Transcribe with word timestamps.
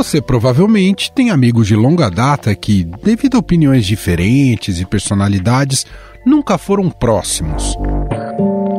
Você 0.00 0.18
provavelmente 0.18 1.12
tem 1.12 1.28
amigos 1.28 1.66
de 1.66 1.76
longa 1.76 2.08
data 2.08 2.54
que, 2.54 2.84
devido 3.04 3.34
a 3.34 3.38
opiniões 3.38 3.84
diferentes 3.84 4.80
e 4.80 4.86
personalidades, 4.86 5.84
nunca 6.24 6.56
foram 6.56 6.88
próximos. 6.88 7.76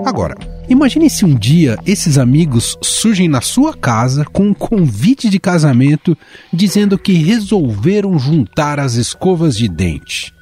Agora, 0.04 0.36
imagine 0.68 1.12
se 1.12 1.24
um 1.24 1.36
dia 1.36 1.78
esses 1.86 2.18
amigos 2.18 2.76
surgem 2.82 3.28
na 3.28 3.40
sua 3.40 3.78
casa 3.78 4.26
com 4.26 4.48
um 4.48 4.54
convite 4.56 5.30
de 5.30 5.38
casamento 5.40 6.18
dizendo 6.52 6.98
que 6.98 7.14
resolveram 7.14 8.18
juntar 8.18 8.80
as 8.80 8.96
escovas 8.96 9.56
de 9.56 9.70
dente. 9.70 10.34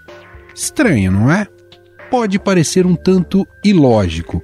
Estranho, 0.55 1.11
não 1.11 1.29
é? 1.29 1.45
Pode 2.09 2.39
parecer 2.39 2.85
um 2.85 2.95
tanto 2.95 3.45
ilógico, 3.65 4.41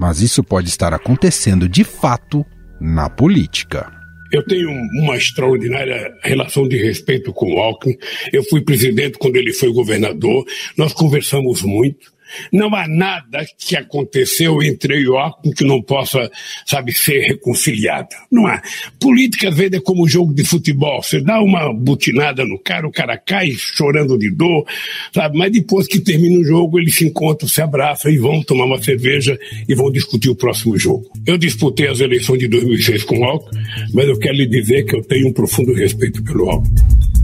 mas 0.00 0.20
isso 0.20 0.42
pode 0.42 0.68
estar 0.68 0.92
acontecendo 0.92 1.68
de 1.68 1.84
fato 1.84 2.44
na 2.80 3.08
política. 3.08 3.95
Eu 4.36 4.44
tenho 4.44 4.68
uma 4.70 5.16
extraordinária 5.16 6.14
relação 6.22 6.68
de 6.68 6.76
respeito 6.76 7.32
com 7.32 7.54
o 7.54 7.58
Alckmin. 7.58 7.96
Eu 8.30 8.44
fui 8.44 8.60
presidente 8.60 9.16
quando 9.16 9.36
ele 9.36 9.50
foi 9.50 9.72
governador. 9.72 10.44
Nós 10.76 10.92
conversamos 10.92 11.62
muito. 11.62 12.14
Não 12.52 12.74
há 12.74 12.86
nada 12.88 13.44
que 13.58 13.76
aconteceu 13.76 14.62
entre 14.62 14.94
eu 14.94 15.00
e 15.00 15.08
o 15.08 15.16
Alckmin 15.16 15.52
que 15.52 15.64
não 15.64 15.82
possa, 15.82 16.30
sabe, 16.66 16.92
ser 16.92 17.20
reconciliado. 17.20 18.08
Não 18.30 18.46
há. 18.46 18.62
Política, 19.00 19.48
às 19.48 19.56
vezes, 19.56 19.74
é 19.74 19.80
como 19.80 20.08
jogo 20.08 20.34
de 20.34 20.44
futebol. 20.44 21.02
Você 21.02 21.20
dá 21.20 21.40
uma 21.40 21.72
butinada 21.72 22.44
no 22.44 22.58
cara, 22.58 22.86
o 22.86 22.92
cara 22.92 23.16
cai 23.16 23.50
chorando 23.52 24.18
de 24.18 24.30
dor, 24.30 24.66
sabe? 25.12 25.38
Mas 25.38 25.52
depois 25.52 25.86
que 25.86 26.00
termina 26.00 26.38
o 26.40 26.44
jogo, 26.44 26.78
eles 26.78 26.96
se 26.96 27.06
encontram, 27.06 27.48
se 27.48 27.60
abraçam 27.60 28.10
e 28.10 28.18
vão 28.18 28.42
tomar 28.42 28.64
uma 28.64 28.82
cerveja 28.82 29.38
e 29.68 29.74
vão 29.74 29.90
discutir 29.90 30.28
o 30.28 30.36
próximo 30.36 30.76
jogo. 30.78 31.10
Eu 31.26 31.38
disputei 31.38 31.88
as 31.88 32.00
eleições 32.00 32.38
de 32.38 32.48
2006 32.48 33.04
com 33.04 33.18
o 33.18 33.24
Alckmin, 33.24 33.62
mas 33.92 34.08
eu 34.08 34.18
quero 34.18 34.36
lhe 34.36 34.46
dizer 34.46 34.84
que 34.84 34.96
eu 34.96 35.02
tenho 35.02 35.28
um 35.28 35.32
profundo 35.32 35.72
respeito 35.72 36.22
pelo 36.22 36.50
Alckmin. 36.50 37.15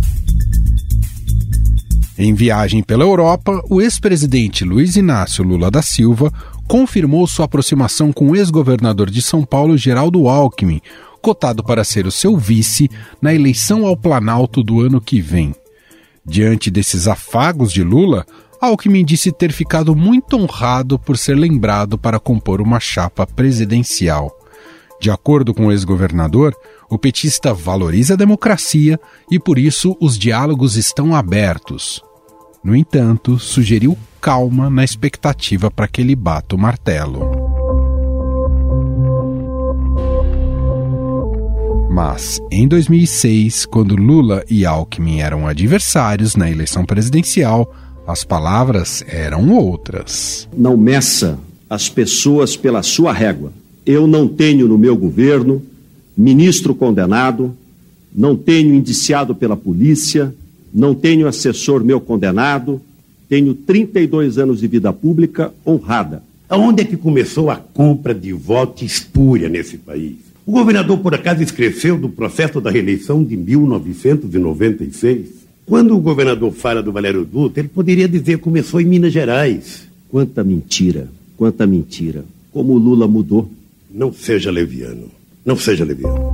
Em 2.18 2.34
viagem 2.34 2.82
pela 2.82 3.04
Europa, 3.04 3.62
o 3.70 3.80
ex-presidente 3.80 4.64
Luiz 4.64 4.96
Inácio 4.96 5.42
Lula 5.42 5.70
da 5.70 5.80
Silva 5.80 6.30
confirmou 6.68 7.26
sua 7.26 7.46
aproximação 7.46 8.12
com 8.12 8.30
o 8.30 8.36
ex-governador 8.36 9.10
de 9.10 9.22
São 9.22 9.44
Paulo, 9.44 9.78
Geraldo 9.78 10.28
Alckmin, 10.28 10.80
cotado 11.22 11.64
para 11.64 11.84
ser 11.84 12.06
o 12.06 12.10
seu 12.10 12.36
vice 12.36 12.90
na 13.20 13.32
eleição 13.32 13.86
ao 13.86 13.96
Planalto 13.96 14.62
do 14.62 14.80
ano 14.80 15.00
que 15.00 15.20
vem. 15.20 15.54
Diante 16.24 16.70
desses 16.70 17.08
afagos 17.08 17.72
de 17.72 17.82
Lula, 17.82 18.26
Alckmin 18.60 19.04
disse 19.04 19.32
ter 19.32 19.50
ficado 19.50 19.96
muito 19.96 20.36
honrado 20.36 20.98
por 20.98 21.16
ser 21.16 21.34
lembrado 21.34 21.96
para 21.96 22.20
compor 22.20 22.60
uma 22.60 22.78
chapa 22.78 23.26
presidencial. 23.26 24.30
De 25.02 25.10
acordo 25.10 25.52
com 25.52 25.66
o 25.66 25.72
ex-governador, 25.72 26.54
o 26.88 26.96
petista 26.96 27.52
valoriza 27.52 28.14
a 28.14 28.16
democracia 28.16 29.00
e 29.28 29.36
por 29.36 29.58
isso 29.58 29.96
os 30.00 30.16
diálogos 30.16 30.76
estão 30.76 31.12
abertos. 31.12 32.00
No 32.62 32.76
entanto, 32.76 33.36
sugeriu 33.36 33.98
calma 34.20 34.70
na 34.70 34.84
expectativa 34.84 35.72
para 35.72 35.88
que 35.88 36.02
ele 36.02 36.14
bata 36.14 36.54
o 36.54 36.58
martelo. 36.58 37.28
Mas, 41.90 42.38
em 42.48 42.68
2006, 42.68 43.66
quando 43.66 43.96
Lula 43.96 44.44
e 44.48 44.64
Alckmin 44.64 45.18
eram 45.18 45.48
adversários 45.48 46.36
na 46.36 46.48
eleição 46.48 46.84
presidencial, 46.84 47.74
as 48.06 48.22
palavras 48.22 49.04
eram 49.08 49.50
outras. 49.50 50.48
Não 50.56 50.76
meça 50.76 51.40
as 51.68 51.88
pessoas 51.88 52.56
pela 52.56 52.84
sua 52.84 53.12
régua. 53.12 53.52
Eu 53.84 54.06
não 54.06 54.28
tenho 54.28 54.68
no 54.68 54.78
meu 54.78 54.96
governo 54.96 55.62
ministro 56.16 56.74
condenado, 56.74 57.54
não 58.14 58.36
tenho 58.36 58.74
indiciado 58.74 59.34
pela 59.34 59.56
polícia, 59.56 60.34
não 60.72 60.94
tenho 60.94 61.26
assessor 61.26 61.82
meu 61.84 62.00
condenado, 62.00 62.80
tenho 63.28 63.54
32 63.54 64.38
anos 64.38 64.60
de 64.60 64.66
vida 64.66 64.92
pública 64.92 65.52
honrada. 65.66 66.22
Aonde 66.48 66.82
é 66.82 66.84
que 66.84 66.96
começou 66.96 67.50
a 67.50 67.56
compra 67.56 68.14
de 68.14 68.32
voto 68.32 68.84
espúria 68.84 69.48
nesse 69.48 69.78
país? 69.78 70.16
O 70.44 70.52
governador, 70.52 70.98
por 70.98 71.14
acaso, 71.14 71.42
esqueceu 71.42 71.96
do 71.96 72.08
processo 72.08 72.60
da 72.60 72.70
reeleição 72.70 73.24
de 73.24 73.36
1996? 73.36 75.28
Quando 75.64 75.96
o 75.96 76.00
governador 76.00 76.52
fala 76.52 76.82
do 76.82 76.92
Valério 76.92 77.24
Dutra, 77.24 77.60
ele 77.60 77.68
poderia 77.68 78.08
dizer 78.08 78.36
que 78.36 78.42
começou 78.44 78.80
em 78.80 78.84
Minas 78.84 79.12
Gerais. 79.12 79.88
Quanta 80.10 80.44
mentira, 80.44 81.08
quanta 81.36 81.66
mentira. 81.66 82.24
Como 82.52 82.74
o 82.74 82.78
Lula 82.78 83.06
mudou. 83.06 83.48
Não 83.94 84.10
seja 84.10 84.50
leviano. 84.50 85.10
Não 85.44 85.54
seja 85.54 85.84
leviano. 85.84 86.32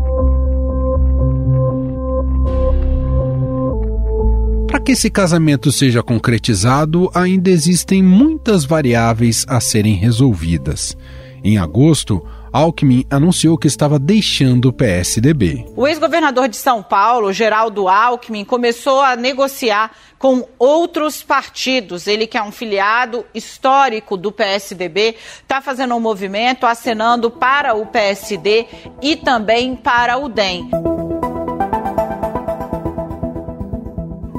Para 4.68 4.78
que 4.78 4.92
esse 4.92 5.10
casamento 5.10 5.72
seja 5.72 6.00
concretizado, 6.00 7.10
ainda 7.12 7.50
existem 7.50 8.00
muitas 8.00 8.64
variáveis 8.64 9.44
a 9.48 9.58
serem 9.60 9.94
resolvidas. 9.94 10.96
Em 11.42 11.58
agosto, 11.58 12.24
Alckmin 12.52 13.04
anunciou 13.10 13.58
que 13.58 13.66
estava 13.66 13.98
deixando 13.98 14.66
o 14.66 14.72
PSDB. 14.72 15.66
O 15.76 15.86
ex-governador 15.86 16.48
de 16.48 16.56
São 16.56 16.82
Paulo, 16.82 17.32
Geraldo 17.32 17.88
Alckmin, 17.88 18.44
começou 18.44 19.00
a 19.00 19.16
negociar 19.16 19.92
com 20.18 20.46
outros 20.58 21.22
partidos. 21.22 22.06
Ele 22.06 22.26
que 22.26 22.36
é 22.36 22.42
um 22.42 22.50
filiado 22.50 23.24
histórico 23.34 24.16
do 24.16 24.32
PSDB, 24.32 25.16
está 25.42 25.60
fazendo 25.60 25.94
um 25.94 26.00
movimento 26.00 26.66
acenando 26.66 27.30
para 27.30 27.74
o 27.74 27.86
PSD 27.86 28.66
e 29.00 29.16
também 29.16 29.76
para 29.76 30.18
o 30.18 30.28
DEM. 30.28 30.70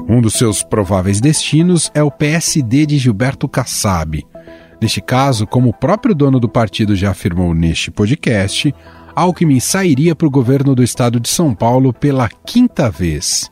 Um 0.08 0.20
dos 0.20 0.34
seus 0.34 0.64
prováveis 0.64 1.20
destinos 1.20 1.88
é 1.94 2.02
o 2.02 2.10
PSD 2.10 2.84
de 2.84 2.98
Gilberto 2.98 3.48
Kassab. 3.48 4.26
Neste 4.80 5.00
caso, 5.00 5.46
como 5.46 5.68
o 5.68 5.74
próprio 5.74 6.14
dono 6.14 6.40
do 6.40 6.48
partido 6.48 6.96
já 6.96 7.10
afirmou 7.10 7.54
neste 7.54 7.90
podcast, 7.90 8.74
Alckmin 9.14 9.60
sairia 9.60 10.14
para 10.14 10.26
o 10.26 10.30
governo 10.30 10.74
do 10.74 10.82
estado 10.82 11.20
de 11.20 11.28
São 11.28 11.54
Paulo 11.54 11.92
pela 11.92 12.28
quinta 12.28 12.90
vez. 12.90 13.50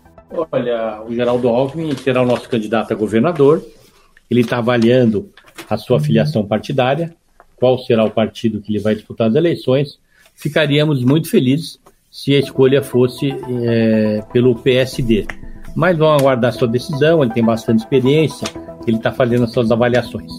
Olha, 0.50 1.02
o 1.06 1.14
Geraldo 1.14 1.48
Alckmin 1.48 1.94
será 1.96 2.22
o 2.22 2.26
nosso 2.26 2.48
candidato 2.48 2.92
a 2.92 2.96
governador. 2.96 3.62
Ele 4.30 4.40
está 4.40 4.58
avaliando 4.58 5.30
a 5.68 5.76
sua 5.76 6.00
filiação 6.00 6.46
partidária, 6.46 7.14
qual 7.56 7.78
será 7.78 8.04
o 8.04 8.10
partido 8.10 8.60
que 8.60 8.72
ele 8.72 8.82
vai 8.82 8.94
disputar 8.94 9.28
as 9.28 9.34
eleições. 9.34 9.98
Ficaríamos 10.34 11.04
muito 11.04 11.30
felizes 11.30 11.78
se 12.10 12.34
a 12.34 12.38
escolha 12.38 12.82
fosse 12.82 13.34
é, 13.64 14.22
pelo 14.32 14.54
PSD. 14.54 15.26
Mas 15.78 15.96
vamos 15.96 16.20
aguardar 16.20 16.52
sua 16.52 16.66
decisão, 16.66 17.22
ele 17.22 17.32
tem 17.32 17.44
bastante 17.44 17.78
experiência, 17.78 18.48
ele 18.84 18.96
está 18.96 19.12
fazendo 19.12 19.44
as 19.44 19.52
suas 19.52 19.70
avaliações. 19.70 20.32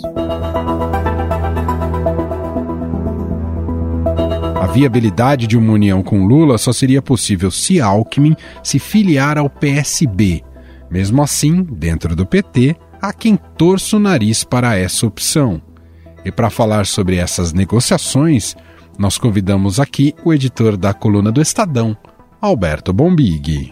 A 4.62 4.68
viabilidade 4.68 5.48
de 5.48 5.58
uma 5.58 5.72
união 5.72 6.04
com 6.04 6.28
Lula 6.28 6.58
só 6.58 6.74
seria 6.74 7.02
possível 7.02 7.50
se 7.50 7.80
Alckmin 7.80 8.36
se 8.62 8.80
filiar 8.80 9.38
ao 9.38 9.50
PSB. 9.50 10.44
Mesmo 10.92 11.22
assim, 11.22 11.64
dentro 11.64 12.18
do 12.18 12.26
PT, 12.26 12.76
há 13.02 13.14
quem 13.14 13.38
torça 13.58 13.96
o 13.96 14.00
nariz 14.00 14.44
para 14.44 14.76
essa 14.76 15.08
opção. 15.08 15.62
E 16.26 16.34
para 16.34 16.50
falar 16.50 16.86
sobre 16.86 17.16
essas 17.16 17.54
negociações, 17.54 18.58
nós 18.98 19.18
convidamos 19.18 19.80
aqui 19.80 20.14
o 20.26 20.34
editor 20.34 20.76
da 20.76 20.94
coluna 20.94 21.32
do 21.32 21.42
Estadão, 21.42 21.96
Alberto 22.42 22.92
Bombig. 22.92 23.72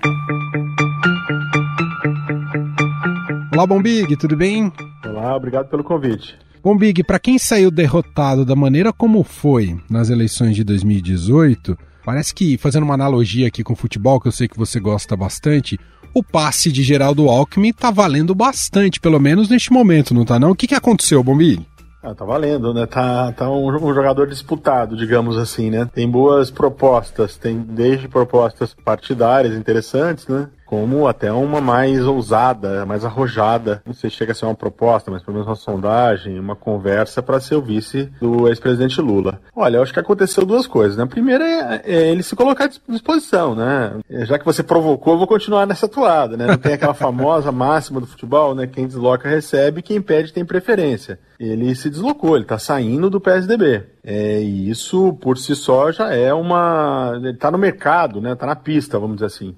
Olá, 3.57 3.65
Bombig, 3.65 4.15
tudo 4.17 4.37
bem? 4.37 4.71
Olá, 5.03 5.35
obrigado 5.35 5.67
pelo 5.67 5.83
convite. 5.83 6.37
Bom, 6.63 6.77
Big, 6.77 7.03
para 7.03 7.17
quem 7.17 7.39
saiu 7.39 7.71
derrotado 7.71 8.45
da 8.45 8.55
maneira 8.55 8.93
como 8.93 9.23
foi 9.23 9.75
nas 9.89 10.11
eleições 10.11 10.55
de 10.55 10.63
2018, 10.63 11.75
parece 12.05 12.35
que, 12.35 12.55
fazendo 12.55 12.83
uma 12.83 12.93
analogia 12.93 13.47
aqui 13.47 13.63
com 13.63 13.73
o 13.73 13.75
futebol, 13.75 14.21
que 14.21 14.27
eu 14.27 14.31
sei 14.31 14.47
que 14.47 14.55
você 14.55 14.79
gosta 14.79 15.17
bastante, 15.17 15.75
o 16.13 16.21
passe 16.23 16.71
de 16.71 16.83
Geraldo 16.83 17.27
Alckmin 17.29 17.73
tá 17.73 17.89
valendo 17.89 18.35
bastante, 18.35 18.99
pelo 18.99 19.19
menos 19.19 19.49
neste 19.49 19.73
momento, 19.73 20.13
não 20.13 20.23
tá 20.23 20.37
não? 20.37 20.51
O 20.51 20.55
que, 20.55 20.67
que 20.67 20.75
aconteceu, 20.75 21.23
Bombi? 21.23 21.59
Ah, 22.03 22.13
tá 22.13 22.23
valendo, 22.23 22.75
né? 22.75 22.85
Tá, 22.85 23.31
tá 23.31 23.49
um, 23.49 23.69
um, 23.69 23.91
jogador 23.91 24.27
disputado, 24.27 24.95
digamos 24.95 25.35
assim, 25.35 25.71
né? 25.71 25.89
Tem 25.91 26.07
boas 26.07 26.51
propostas, 26.51 27.35
tem 27.37 27.57
desde 27.57 28.07
propostas 28.07 28.75
partidárias 28.85 29.55
interessantes, 29.55 30.27
né? 30.27 30.47
Como 30.67 31.07
até 31.07 31.31
uma 31.31 31.61
mais 31.61 32.05
ousada, 32.05 32.85
mais 32.85 33.05
arrojada. 33.05 33.81
Não 33.85 33.93
sei 33.93 34.09
se 34.09 34.17
chega 34.17 34.33
a 34.33 34.35
ser 34.35 34.45
uma 34.45 34.53
proposta, 34.53 35.09
mas 35.09 35.23
pelo 35.23 35.35
menos 35.35 35.47
uma 35.47 35.55
sondagem, 35.55 36.37
uma 36.37 36.57
conversa 36.57 37.23
para 37.23 37.39
ser 37.39 37.55
o 37.55 37.61
vice 37.61 38.11
do 38.19 38.49
ex-presidente 38.49 39.01
Lula. 39.01 39.39
Olha, 39.55 39.77
eu 39.77 39.81
acho 39.81 39.93
que 39.93 39.99
aconteceu 39.99 40.45
duas 40.45 40.67
coisas. 40.67 40.97
Né? 40.97 41.03
A 41.03 41.07
primeira 41.07 41.45
é, 41.45 41.81
é, 41.85 42.11
ele 42.11 42.21
se 42.21 42.35
colocar 42.35 42.65
à 42.65 42.91
disposição, 42.91 43.55
né? 43.55 43.93
Já 44.25 44.37
que 44.37 44.45
você 44.45 44.61
provocou, 44.61 45.13
eu 45.13 45.17
vou 45.17 45.27
continuar 45.27 45.65
nessa 45.65 45.87
toada, 45.87 46.35
né? 46.35 46.45
Não 46.45 46.57
tem 46.57 46.73
aquela 46.73 46.93
famosa 46.95 47.49
máxima 47.49 48.01
do 48.01 48.07
futebol, 48.07 48.53
né? 48.53 48.67
Quem 48.67 48.85
desloca 48.85 49.29
recebe, 49.29 49.81
quem 49.81 50.01
pede 50.01 50.33
tem 50.33 50.43
preferência. 50.43 51.17
Ele 51.39 51.73
se 51.75 51.89
deslocou, 51.89 52.35
ele 52.35 52.43
está 52.43 52.59
saindo 52.59 53.09
do 53.09 53.21
PSDB. 53.21 53.83
É, 54.03 54.41
e 54.41 54.69
isso, 54.69 55.13
por 55.13 55.37
si 55.37 55.55
só, 55.55 55.91
já 55.91 56.13
é 56.13 56.33
uma. 56.33 57.13
Ele 57.15 57.31
está 57.31 57.49
no 57.49 57.57
mercado, 57.57 58.19
né? 58.19 58.33
Está 58.33 58.45
na 58.45 58.55
pista, 58.55 58.99
vamos 58.99 59.17
dizer 59.17 59.27
assim. 59.27 59.55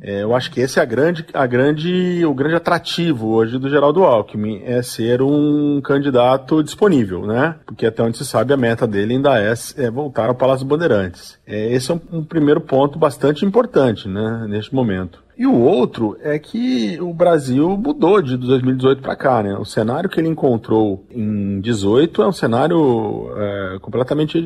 É, 0.00 0.22
eu 0.22 0.34
acho 0.34 0.50
que 0.50 0.60
esse 0.60 0.78
é 0.78 0.82
a 0.82 0.84
grande, 0.84 1.26
a 1.32 1.46
grande, 1.46 2.24
o 2.24 2.32
grande 2.32 2.54
atrativo 2.54 3.28
hoje 3.28 3.58
do 3.58 3.68
Geraldo 3.68 4.04
Alckmin, 4.04 4.62
é 4.64 4.80
ser 4.80 5.20
um 5.20 5.80
candidato 5.82 6.62
disponível, 6.62 7.26
né? 7.26 7.56
Porque 7.66 7.86
até 7.86 8.02
onde 8.02 8.16
se 8.16 8.24
sabe 8.24 8.52
a 8.52 8.56
meta 8.56 8.86
dele 8.86 9.14
ainda 9.14 9.40
é, 9.40 9.52
é 9.76 9.90
voltar 9.90 10.28
ao 10.28 10.34
Palácio 10.34 10.66
Bandeirantes. 10.66 11.38
É, 11.46 11.72
esse 11.72 11.90
é 11.90 11.94
um, 11.94 12.00
um 12.18 12.24
primeiro 12.24 12.60
ponto 12.60 12.98
bastante 12.98 13.44
importante, 13.44 14.08
né, 14.08 14.46
neste 14.48 14.74
momento. 14.74 15.22
E 15.38 15.46
o 15.46 15.54
outro 15.54 16.16
é 16.20 16.36
que 16.36 17.00
o 17.00 17.14
Brasil 17.14 17.78
mudou 17.78 18.20
de 18.20 18.36
2018 18.36 19.00
para 19.00 19.14
cá, 19.14 19.40
né? 19.40 19.56
O 19.56 19.64
cenário 19.64 20.10
que 20.10 20.18
ele 20.18 20.26
encontrou 20.26 21.06
em 21.12 21.60
18 21.60 22.22
é 22.22 22.26
um 22.26 22.32
cenário 22.32 23.30
é, 23.36 23.78
completamente, 23.80 24.40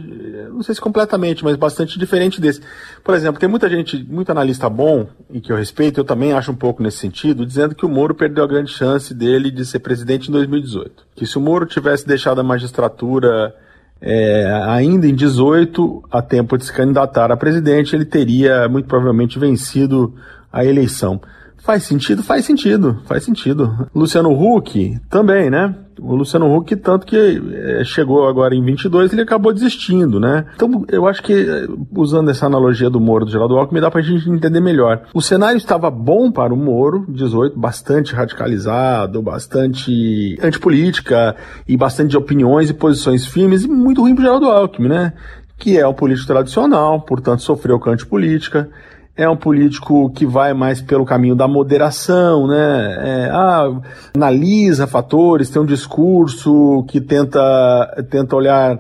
não 0.53 0.62
sei 0.62 0.75
se 0.75 0.81
completamente, 0.83 1.43
mas 1.43 1.56
bastante 1.56 1.99
diferente 1.99 2.43
desse. 2.43 2.61
Por 3.03 3.15
exemplo, 3.15 3.41
tem 3.41 3.49
muita 3.49 3.71
gente, 3.71 4.05
muito 4.05 4.31
analista 4.31 4.69
bom 4.69 5.06
e 5.31 5.41
que 5.41 5.50
eu 5.50 5.56
respeito, 5.56 5.99
eu 5.99 6.05
também 6.05 6.35
acho 6.35 6.53
um 6.53 6.56
pouco 6.56 6.83
nesse 6.83 6.99
sentido, 6.99 7.47
dizendo 7.47 7.75
que 7.75 7.87
o 7.87 7.89
Moro 7.89 8.15
perdeu 8.15 8.44
a 8.44 8.47
grande 8.47 8.71
chance 8.71 9.15
dele 9.15 9.50
de 9.50 9.65
ser 9.65 9.79
presidente 9.79 10.29
em 10.29 10.33
2018. 10.33 11.06
Que 11.17 11.25
se 11.25 11.39
o 11.39 11.41
Moro 11.41 11.65
tivesse 11.65 12.06
deixado 12.06 12.43
a 12.43 12.44
magistratura 12.44 13.55
é, 13.99 14.61
ainda 14.67 15.06
em 15.06 15.15
18, 15.15 16.03
a 16.11 16.21
tempo 16.21 16.59
de 16.59 16.67
se 16.67 16.73
candidatar 16.73 17.33
a 17.33 17.37
presidente, 17.37 17.97
ele 17.97 18.05
teria 18.05 18.69
muito 18.69 18.87
provavelmente 18.87 19.39
vencido 19.39 20.12
a 20.53 20.65
eleição. 20.65 21.21
Faz 21.63 21.85
sentido? 21.85 22.25
Faz 22.25 22.45
sentido, 22.45 23.01
faz 23.05 23.23
sentido. 23.23 23.89
Luciano 23.95 24.31
Huck 24.31 24.99
também, 25.09 25.49
né? 25.49 25.73
O 26.01 26.17
Luciano 26.17 26.53
Huck, 26.53 26.75
tanto 26.75 27.07
que 27.07 27.17
é, 27.17 27.85
chegou 27.85 28.27
agora 28.27 28.53
em 28.55 28.65
22, 28.65 29.13
ele 29.13 29.23
acabou 29.23 29.53
desistindo, 29.53 30.19
né? 30.19 30.45
Então, 30.57 30.85
eu 30.89 31.07
acho 31.07 31.23
que, 31.23 31.47
usando 31.95 32.31
essa 32.31 32.47
analogia 32.47 32.91
do 32.91 32.99
Moro 32.99 33.25
do 33.25 33.31
Geraldo 33.31 33.57
Alckmin, 33.57 33.81
dá 33.81 33.91
pra 33.91 34.01
gente 34.03 34.29
entender 34.29 34.59
melhor. 34.59 35.05
O 35.15 35.23
cenário 35.23 35.57
estava 35.57 35.89
bom 35.89 36.33
para 36.33 36.53
o 36.53 36.57
Moro, 36.57 37.05
18, 37.09 37.57
bastante 37.57 38.13
radicalizado, 38.13 39.23
bastante 39.23 40.37
antipolítica 40.43 41.37
e 41.69 41.77
bastante 41.77 42.11
de 42.11 42.17
opiniões 42.17 42.71
e 42.71 42.75
posições 42.75 43.25
firmes, 43.25 43.63
e 43.63 43.69
muito 43.69 44.01
ruim 44.01 44.17
pro 44.17 44.25
Geraldo 44.25 44.47
Alckmin, 44.47 44.89
né? 44.89 45.13
Que 45.57 45.79
é 45.79 45.87
um 45.87 45.95
político 45.95 46.27
tradicional, 46.27 47.03
portanto 47.03 47.43
sofreu 47.43 47.79
com 47.79 47.91
a 47.91 47.93
antipolítica 47.93 48.69
é 49.17 49.29
um 49.29 49.37
político 49.37 50.11
que 50.11 50.25
vai 50.25 50.55
mais 50.55 50.81
pelo 50.81 51.05
caminho 51.05 51.35
da 51.35 51.47
moderação, 51.47 52.47
né? 52.47 53.26
É, 53.26 53.31
ah, 53.31 53.81
analisa 54.14 54.87
fatores, 54.87 55.50
tem 55.50 55.61
um 55.61 55.67
discurso 55.67 56.85
que 56.88 57.00
tenta, 57.00 58.05
tenta 58.11 58.35
olhar 58.35 58.79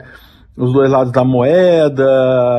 os 0.56 0.72
dois 0.72 0.90
lados 0.90 1.12
da 1.12 1.24
moeda. 1.24 2.06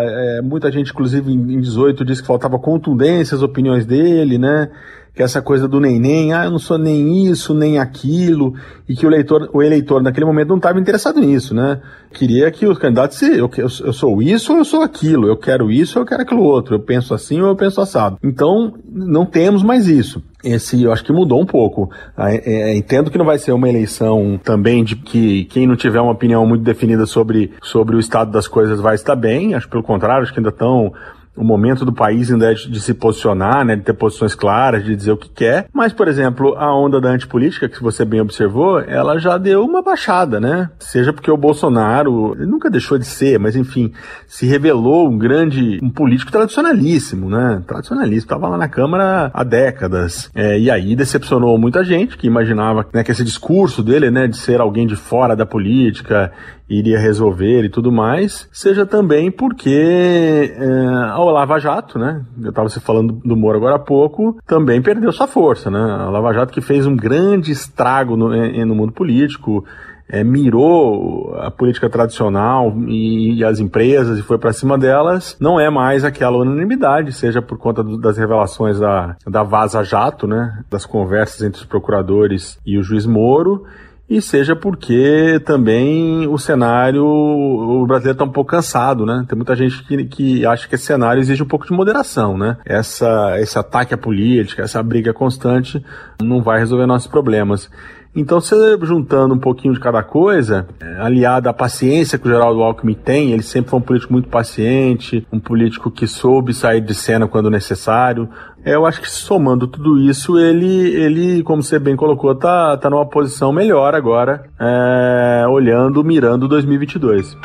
É, 0.03 0.41
muita 0.41 0.71
gente, 0.71 0.91
inclusive, 0.91 1.31
em 1.31 1.59
18 1.59 2.05
disse 2.05 2.21
que 2.21 2.27
faltava 2.27 2.59
contundência 2.59 3.35
às 3.35 3.41
opiniões 3.41 3.85
dele, 3.85 4.37
né? 4.37 4.69
Que 5.13 5.21
essa 5.21 5.41
coisa 5.41 5.67
do 5.67 5.79
nem, 5.79 6.33
ah, 6.33 6.45
eu 6.45 6.51
não 6.51 6.59
sou 6.59 6.77
nem 6.77 7.27
isso, 7.27 7.53
nem 7.53 7.77
aquilo, 7.77 8.55
e 8.87 8.95
que 8.95 9.05
o 9.05 9.09
eleitor, 9.09 9.49
o 9.53 9.61
eleitor 9.61 10.01
naquele 10.01 10.25
momento 10.25 10.49
não 10.49 10.57
estava 10.57 10.79
interessado 10.79 11.19
nisso, 11.19 11.53
né? 11.53 11.79
Queria 12.11 12.49
que 12.49 12.65
os 12.65 12.77
candidatos, 12.77 13.17
se 13.17 13.37
eu, 13.37 13.49
eu, 13.57 13.67
eu 13.85 13.93
sou 13.93 14.21
isso 14.21 14.51
ou 14.51 14.59
eu 14.59 14.65
sou 14.65 14.81
aquilo, 14.81 15.27
eu 15.27 15.37
quero 15.37 15.71
isso 15.71 15.99
ou 15.99 16.03
eu 16.03 16.07
quero 16.07 16.23
aquilo 16.23 16.41
outro, 16.41 16.75
eu 16.75 16.79
penso 16.79 17.13
assim 17.13 17.41
ou 17.41 17.47
eu 17.47 17.55
penso 17.55 17.79
assado. 17.79 18.17
Então, 18.23 18.73
não 18.91 19.25
temos 19.25 19.61
mais 19.61 19.87
isso 19.87 20.21
esse 20.43 20.83
eu 20.83 20.91
acho 20.91 21.05
que 21.05 21.13
mudou 21.13 21.41
um 21.41 21.45
pouco. 21.45 21.89
É, 22.17 22.71
é, 22.71 22.75
entendo 22.75 23.09
que 23.09 23.17
não 23.17 23.25
vai 23.25 23.37
ser 23.37 23.53
uma 23.53 23.69
eleição 23.69 24.39
também 24.43 24.83
de 24.83 24.95
que 24.95 25.45
quem 25.45 25.65
não 25.65 25.75
tiver 25.75 26.01
uma 26.01 26.11
opinião 26.11 26.45
muito 26.45 26.63
definida 26.63 27.05
sobre, 27.05 27.53
sobre 27.61 27.95
o 27.95 27.99
estado 27.99 28.29
das 28.31 28.47
coisas 28.47 28.79
vai 28.79 28.95
estar 28.95 29.15
bem. 29.15 29.55
Acho 29.55 29.69
pelo 29.69 29.81
contrário, 29.81 30.23
acho 30.23 30.33
que 30.33 30.39
ainda 30.39 30.49
estão 30.49 30.93
o 31.35 31.43
momento 31.43 31.83
do 31.83 31.91
país 31.91 32.31
ainda 32.31 32.51
é 32.51 32.53
de, 32.53 32.79
se 32.79 32.93
posicionar, 32.93 33.65
né, 33.65 33.75
de 33.75 33.81
ter 33.81 33.93
posições 33.93 34.35
claras, 34.35 34.83
de 34.83 34.95
dizer 34.95 35.11
o 35.11 35.17
que 35.17 35.29
quer. 35.29 35.67
Mas, 35.73 35.91
por 35.91 36.07
exemplo, 36.07 36.55
a 36.57 36.75
onda 36.75 37.01
da 37.01 37.09
antipolítica, 37.09 37.67
que 37.67 37.81
você 37.81 38.05
bem 38.05 38.21
observou, 38.21 38.79
ela 38.79 39.17
já 39.17 39.37
deu 39.37 39.63
uma 39.63 39.81
baixada, 39.81 40.39
né? 40.39 40.69
Seja 40.79 41.11
porque 41.11 41.31
o 41.31 41.37
Bolsonaro, 41.37 42.35
nunca 42.35 42.69
deixou 42.69 42.97
de 42.97 43.05
ser, 43.05 43.39
mas 43.39 43.55
enfim, 43.55 43.91
se 44.27 44.45
revelou 44.45 45.09
um 45.09 45.17
grande, 45.17 45.79
um 45.81 45.89
político 45.89 46.31
tradicionalíssimo, 46.31 47.29
né? 47.29 47.63
Tradicionalíssimo, 47.65 48.25
estava 48.25 48.47
lá 48.47 48.57
na 48.57 48.69
Câmara 48.69 49.31
há 49.33 49.43
décadas. 49.43 50.29
É, 50.35 50.59
e 50.59 50.69
aí 50.69 50.95
decepcionou 50.95 51.57
muita 51.57 51.83
gente 51.83 52.17
que 52.17 52.27
imaginava 52.27 52.85
né, 52.93 53.03
que 53.03 53.11
esse 53.11 53.23
discurso 53.23 53.81
dele, 53.81 54.11
né, 54.11 54.27
de 54.27 54.37
ser 54.37 54.61
alguém 54.61 54.85
de 54.85 54.95
fora 54.95 55.35
da 55.35 55.45
política 55.45 56.31
iria 56.69 56.99
resolver 56.99 57.63
e 57.63 57.69
tudo 57.69 57.91
mais, 57.91 58.47
seja 58.51 58.85
também 58.85 59.29
porque 59.29 60.53
é, 60.57 60.85
a 61.11 61.17
Lava 61.17 61.59
Jato, 61.59 61.99
né? 61.99 62.23
Eu 62.41 62.49
estava 62.49 62.69
se 62.69 62.79
falando 62.79 63.13
do 63.13 63.35
Moro 63.35 63.57
agora 63.57 63.75
há 63.75 63.79
pouco, 63.79 64.37
também 64.47 64.81
perdeu 64.81 65.11
sua 65.11 65.27
força, 65.27 65.69
né? 65.69 65.79
A 65.79 66.09
Lava 66.09 66.33
Jato 66.33 66.53
que 66.53 66.61
fez 66.61 66.85
um 66.85 66.95
grande 66.95 67.51
estrago 67.51 68.15
no, 68.15 68.29
no 68.29 68.75
mundo 68.75 68.91
político, 68.91 69.63
é, 70.09 70.23
mirou 70.23 71.35
a 71.37 71.49
política 71.49 71.89
tradicional 71.89 72.73
e, 72.87 73.39
e 73.39 73.43
as 73.43 73.59
empresas 73.59 74.19
e 74.19 74.21
foi 74.21 74.37
para 74.37 74.53
cima 74.53 74.77
delas, 74.77 75.35
não 75.39 75.59
é 75.59 75.69
mais 75.69 76.03
aquela 76.03 76.37
unanimidade, 76.37 77.13
seja 77.13 77.41
por 77.41 77.57
conta 77.57 77.83
do, 77.83 77.97
das 77.97 78.17
revelações 78.17 78.79
da, 78.79 79.15
da 79.25 79.43
Vaza 79.43 79.83
Jato, 79.83 80.27
né? 80.27 80.63
Das 80.69 80.85
conversas 80.85 81.41
entre 81.41 81.61
os 81.61 81.65
procuradores 81.65 82.59
e 82.65 82.77
o 82.77 82.83
juiz 82.83 83.05
Moro 83.05 83.63
e 84.09 84.21
seja 84.21 84.55
porque 84.55 85.41
também 85.45 86.27
o 86.27 86.37
cenário, 86.37 87.05
o 87.05 87.85
brasileiro 87.87 88.15
está 88.15 88.25
um 88.25 88.31
pouco 88.31 88.51
cansado, 88.51 89.05
né? 89.05 89.25
Tem 89.27 89.35
muita 89.35 89.55
gente 89.55 89.83
que, 89.83 90.03
que 90.05 90.45
acha 90.45 90.67
que 90.67 90.75
esse 90.75 90.85
cenário 90.85 91.21
exige 91.21 91.41
um 91.41 91.47
pouco 91.47 91.65
de 91.65 91.71
moderação, 91.71 92.37
né? 92.37 92.57
Essa, 92.65 93.39
esse 93.39 93.57
ataque 93.57 93.93
à 93.93 93.97
política, 93.97 94.61
essa 94.61 94.83
briga 94.83 95.13
constante 95.13 95.83
não 96.21 96.41
vai 96.41 96.59
resolver 96.59 96.85
nossos 96.85 97.07
problemas. 97.07 97.69
Então, 98.15 98.39
você 98.39 98.77
juntando 98.83 99.33
um 99.33 99.39
pouquinho 99.39 99.73
de 99.73 99.79
cada 99.79 100.03
coisa, 100.03 100.67
é, 100.79 101.01
aliado 101.01 101.49
à 101.49 101.53
paciência 101.53 102.19
que 102.19 102.27
o 102.27 102.31
Geraldo 102.31 102.61
Alckmin 102.61 102.93
tem, 102.93 103.31
ele 103.31 103.41
sempre 103.41 103.71
foi 103.71 103.79
um 103.79 103.81
político 103.81 104.13
muito 104.13 104.29
paciente, 104.29 105.25
um 105.31 105.39
político 105.39 105.89
que 105.89 106.05
soube 106.05 106.53
sair 106.53 106.81
de 106.81 106.93
cena 106.93 107.27
quando 107.27 107.49
necessário. 107.49 108.29
É, 108.63 108.75
eu 108.75 108.85
acho 108.85 109.01
que 109.01 109.09
somando 109.09 109.67
tudo 109.67 109.99
isso, 109.99 110.37
ele, 110.37 110.93
ele 110.93 111.43
como 111.43 111.63
você 111.63 111.79
bem 111.79 111.95
colocou, 111.95 112.35
tá, 112.35 112.77
tá 112.77 112.87
numa 112.87 113.05
posição 113.05 113.51
melhor 113.51 113.95
agora, 113.95 114.45
é, 114.59 115.45
olhando, 115.47 116.03
mirando 116.03 116.47
2022. 116.47 117.35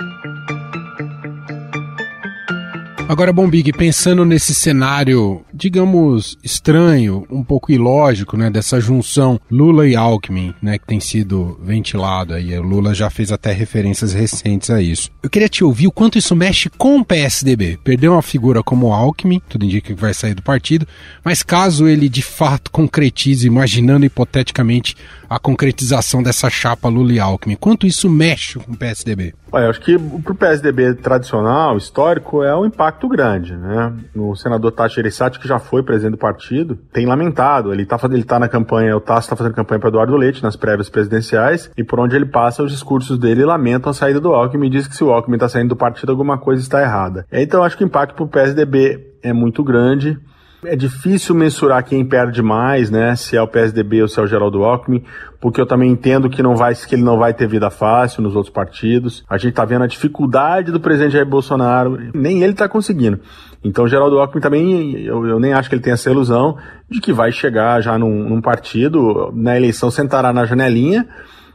Agora, 3.08 3.32
bom, 3.32 3.48
Big, 3.48 3.72
pensando 3.72 4.22
nesse 4.22 4.54
cenário, 4.54 5.42
digamos, 5.52 6.36
estranho, 6.44 7.26
um 7.30 7.42
pouco 7.42 7.72
ilógico, 7.72 8.36
né, 8.36 8.50
dessa 8.50 8.78
junção 8.82 9.40
Lula 9.50 9.88
e 9.88 9.96
Alckmin, 9.96 10.54
né, 10.60 10.76
que 10.76 10.86
tem 10.86 11.00
sido 11.00 11.58
ventilado 11.62 12.34
aí, 12.34 12.56
o 12.58 12.62
Lula 12.62 12.92
já 12.92 13.08
fez 13.08 13.32
até 13.32 13.50
referências 13.50 14.12
recentes 14.12 14.68
a 14.68 14.82
isso. 14.82 15.10
Eu 15.22 15.30
queria 15.30 15.48
te 15.48 15.64
ouvir 15.64 15.86
o 15.86 15.90
quanto 15.90 16.18
isso 16.18 16.36
mexe 16.36 16.68
com 16.68 16.98
o 16.98 17.04
PSDB. 17.04 17.78
Perdeu 17.82 18.12
uma 18.12 18.20
figura 18.20 18.62
como 18.62 18.92
Alckmin, 18.92 19.40
tudo 19.48 19.64
indica 19.64 19.94
que 19.94 19.98
vai 19.98 20.12
sair 20.12 20.34
do 20.34 20.42
partido, 20.42 20.86
mas 21.24 21.42
caso 21.42 21.88
ele 21.88 22.10
de 22.10 22.20
fato 22.20 22.70
concretize, 22.70 23.46
imaginando 23.46 24.04
hipoteticamente 24.04 24.94
a 25.28 25.38
concretização 25.38 26.22
dessa 26.22 26.48
chapa 26.48 26.88
Lula 26.88 27.12
e 27.12 27.20
Alckmin, 27.20 27.56
quanto 27.56 27.86
isso 27.86 28.08
mexe 28.08 28.58
com 28.58 28.72
o 28.72 28.76
PSDB? 28.76 29.34
Olha, 29.50 29.64
eu 29.64 29.70
acho 29.70 29.80
que 29.80 29.98
para 29.98 30.32
o 30.32 30.36
PSDB 30.36 30.94
tradicional, 30.94 31.76
histórico, 31.76 32.42
é 32.42 32.54
um 32.56 32.66
impacto 32.66 33.08
grande. 33.08 33.56
Né? 33.56 33.92
O 34.14 34.34
senador 34.34 34.72
Tachi 34.72 35.00
Ereissati, 35.00 35.38
que 35.38 35.48
já 35.48 35.58
foi 35.58 35.82
presidente 35.82 36.12
do 36.12 36.18
partido, 36.18 36.76
tem 36.92 37.06
lamentado. 37.06 37.72
Ele 37.72 37.82
está 37.82 37.98
ele 38.10 38.24
tá 38.24 38.38
na 38.38 38.48
campanha, 38.48 38.96
o 38.96 39.00
Tasso 39.00 39.26
está 39.26 39.36
fazendo 39.36 39.54
campanha 39.54 39.80
para 39.80 39.88
Eduardo 39.88 40.16
Leite 40.16 40.42
nas 40.42 40.56
prévias 40.56 40.88
presidenciais, 40.88 41.70
e 41.76 41.84
por 41.84 42.00
onde 42.00 42.16
ele 42.16 42.26
passa, 42.26 42.62
os 42.62 42.72
discursos 42.72 43.18
dele 43.18 43.44
lamentam 43.44 43.90
a 43.90 43.94
saída 43.94 44.20
do 44.20 44.32
Alckmin 44.32 44.66
e 44.66 44.70
diz 44.70 44.86
que 44.86 44.96
se 44.96 45.04
o 45.04 45.10
Alckmin 45.10 45.36
está 45.36 45.48
saindo 45.48 45.70
do 45.70 45.76
partido, 45.76 46.10
alguma 46.10 46.38
coisa 46.38 46.62
está 46.62 46.82
errada. 46.82 47.26
Então, 47.32 47.62
acho 47.62 47.76
que 47.76 47.84
o 47.84 47.86
impacto 47.86 48.14
para 48.14 48.24
o 48.24 48.28
PSDB 48.28 49.14
é 49.22 49.32
muito 49.32 49.62
grande. 49.62 50.18
É 50.64 50.74
difícil 50.74 51.36
mensurar 51.36 51.84
quem 51.84 52.04
perde 52.04 52.42
mais, 52.42 52.90
né? 52.90 53.14
Se 53.14 53.36
é 53.36 53.42
o 53.42 53.46
PSDB 53.46 54.02
ou 54.02 54.08
se 54.08 54.18
é 54.18 54.22
o 54.22 54.26
Geraldo 54.26 54.64
Alckmin, 54.64 55.04
porque 55.40 55.60
eu 55.60 55.66
também 55.66 55.88
entendo 55.88 56.28
que 56.28 56.42
não 56.42 56.56
vai, 56.56 56.74
que 56.74 56.94
ele 56.96 57.02
não 57.02 57.16
vai 57.16 57.32
ter 57.32 57.46
vida 57.46 57.70
fácil 57.70 58.22
nos 58.22 58.34
outros 58.34 58.52
partidos. 58.52 59.24
A 59.28 59.38
gente 59.38 59.54
tá 59.54 59.64
vendo 59.64 59.84
a 59.84 59.86
dificuldade 59.86 60.72
do 60.72 60.80
presidente 60.80 61.12
Jair 61.12 61.26
Bolsonaro, 61.26 61.96
nem 62.12 62.42
ele 62.42 62.54
tá 62.54 62.68
conseguindo. 62.68 63.20
Então 63.62 63.84
o 63.84 63.88
Geraldo 63.88 64.18
Alckmin 64.18 64.40
também, 64.40 65.00
eu, 65.02 65.24
eu, 65.26 65.38
nem 65.38 65.52
acho 65.52 65.68
que 65.68 65.76
ele 65.76 65.82
tenha 65.82 65.94
essa 65.94 66.10
ilusão 66.10 66.56
de 66.90 67.00
que 67.00 67.12
vai 67.12 67.30
chegar 67.30 67.80
já 67.80 67.96
num, 67.96 68.28
num 68.28 68.40
partido, 68.40 69.32
na 69.34 69.56
eleição 69.56 69.92
sentará 69.92 70.32
na 70.32 70.44
janelinha, 70.44 71.06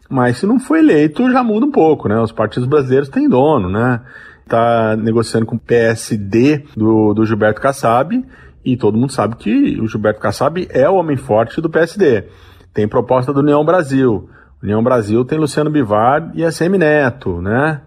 mas 0.09 0.37
se 0.37 0.45
não 0.45 0.59
for 0.59 0.77
eleito 0.77 1.29
já 1.29 1.43
muda 1.43 1.65
um 1.65 1.71
pouco, 1.71 2.07
né? 2.07 2.17
Os 2.21 2.31
partidos 2.31 2.67
brasileiros 2.67 3.09
têm 3.09 3.27
dono, 3.27 3.69
né? 3.69 3.99
Tá 4.47 4.95
negociando 4.95 5.45
com 5.45 5.55
o 5.55 5.59
PSD 5.59 6.63
do, 6.75 7.13
do 7.13 7.25
Gilberto 7.25 7.61
Kassab, 7.61 8.23
e 8.65 8.77
todo 8.77 8.97
mundo 8.97 9.11
sabe 9.11 9.35
que 9.35 9.79
o 9.79 9.87
Gilberto 9.87 10.19
Kassab 10.19 10.67
é 10.69 10.89
o 10.89 10.95
homem 10.95 11.17
forte 11.17 11.59
do 11.59 11.69
PSD. 11.69 12.25
Tem 12.73 12.87
proposta 12.87 13.33
do 13.33 13.41
União 13.41 13.63
Brasil. 13.63 14.29
União 14.61 14.81
Brasil 14.81 15.25
tem 15.25 15.37
Luciano 15.37 15.69
Bivar 15.69 16.31
e 16.33 16.49
SM 16.49 16.77
Neto, 16.77 17.41
né? 17.41 17.81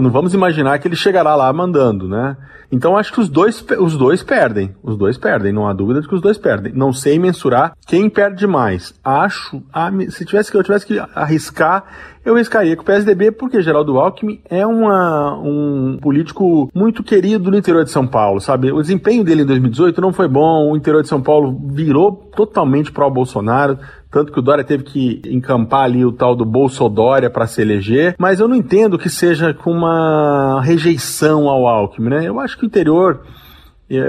Não 0.00 0.10
vamos 0.10 0.34
imaginar 0.34 0.78
que 0.78 0.88
ele 0.88 0.96
chegará 0.96 1.34
lá 1.34 1.52
mandando, 1.52 2.08
né? 2.08 2.36
Então 2.72 2.96
acho 2.96 3.12
que 3.12 3.20
os 3.20 3.28
dois, 3.28 3.64
os 3.80 3.96
dois 3.96 4.22
perdem. 4.22 4.74
Os 4.82 4.96
dois 4.96 5.18
perdem, 5.18 5.52
não 5.52 5.66
há 5.66 5.72
dúvida 5.72 6.00
de 6.00 6.08
que 6.08 6.14
os 6.14 6.20
dois 6.20 6.38
perdem. 6.38 6.72
Não 6.72 6.92
sei 6.92 7.18
mensurar 7.18 7.76
quem 7.86 8.08
perde 8.08 8.46
mais. 8.46 8.94
Acho, 9.04 9.60
se 10.10 10.24
tivesse 10.24 10.50
que 10.50 10.56
eu 10.56 10.62
tivesse 10.62 10.86
que 10.86 10.98
arriscar, 11.14 11.84
eu 12.24 12.34
arriscaria 12.34 12.76
com 12.76 12.82
o 12.82 12.84
PSDB, 12.84 13.32
porque 13.32 13.62
Geraldo 13.62 13.98
Alckmin 13.98 14.40
é 14.48 14.64
uma, 14.64 15.36
um 15.38 15.98
político 16.00 16.70
muito 16.72 17.02
querido 17.02 17.50
no 17.50 17.56
interior 17.56 17.82
de 17.82 17.90
São 17.90 18.06
Paulo, 18.06 18.40
sabe? 18.40 18.70
O 18.70 18.80
desempenho 18.80 19.24
dele 19.24 19.42
em 19.42 19.46
2018 19.46 20.00
não 20.00 20.12
foi 20.12 20.28
bom, 20.28 20.70
o 20.70 20.76
interior 20.76 21.02
de 21.02 21.08
São 21.08 21.20
Paulo 21.20 21.58
virou 21.72 22.12
totalmente 22.36 22.92
pró-Bolsonaro, 22.92 23.78
tanto 24.10 24.32
que 24.32 24.38
o 24.38 24.42
Dória 24.42 24.64
teve 24.64 24.84
que 24.84 25.22
encampar 25.26 25.84
ali 25.84 26.04
o 26.04 26.12
tal 26.12 26.34
do 26.34 26.44
Bolsodória 26.44 27.30
para 27.30 27.46
se 27.46 27.60
eleger, 27.60 28.16
mas 28.18 28.40
eu 28.40 28.48
não 28.48 28.56
entendo 28.56 28.98
que 28.98 29.08
seja 29.08 29.54
com 29.54 29.70
uma 29.70 30.60
rejeição 30.62 31.48
ao 31.48 31.66
Alckmin, 31.66 32.10
né? 32.10 32.28
Eu 32.28 32.40
acho 32.40 32.58
que 32.58 32.64
o 32.64 32.66
interior 32.66 33.20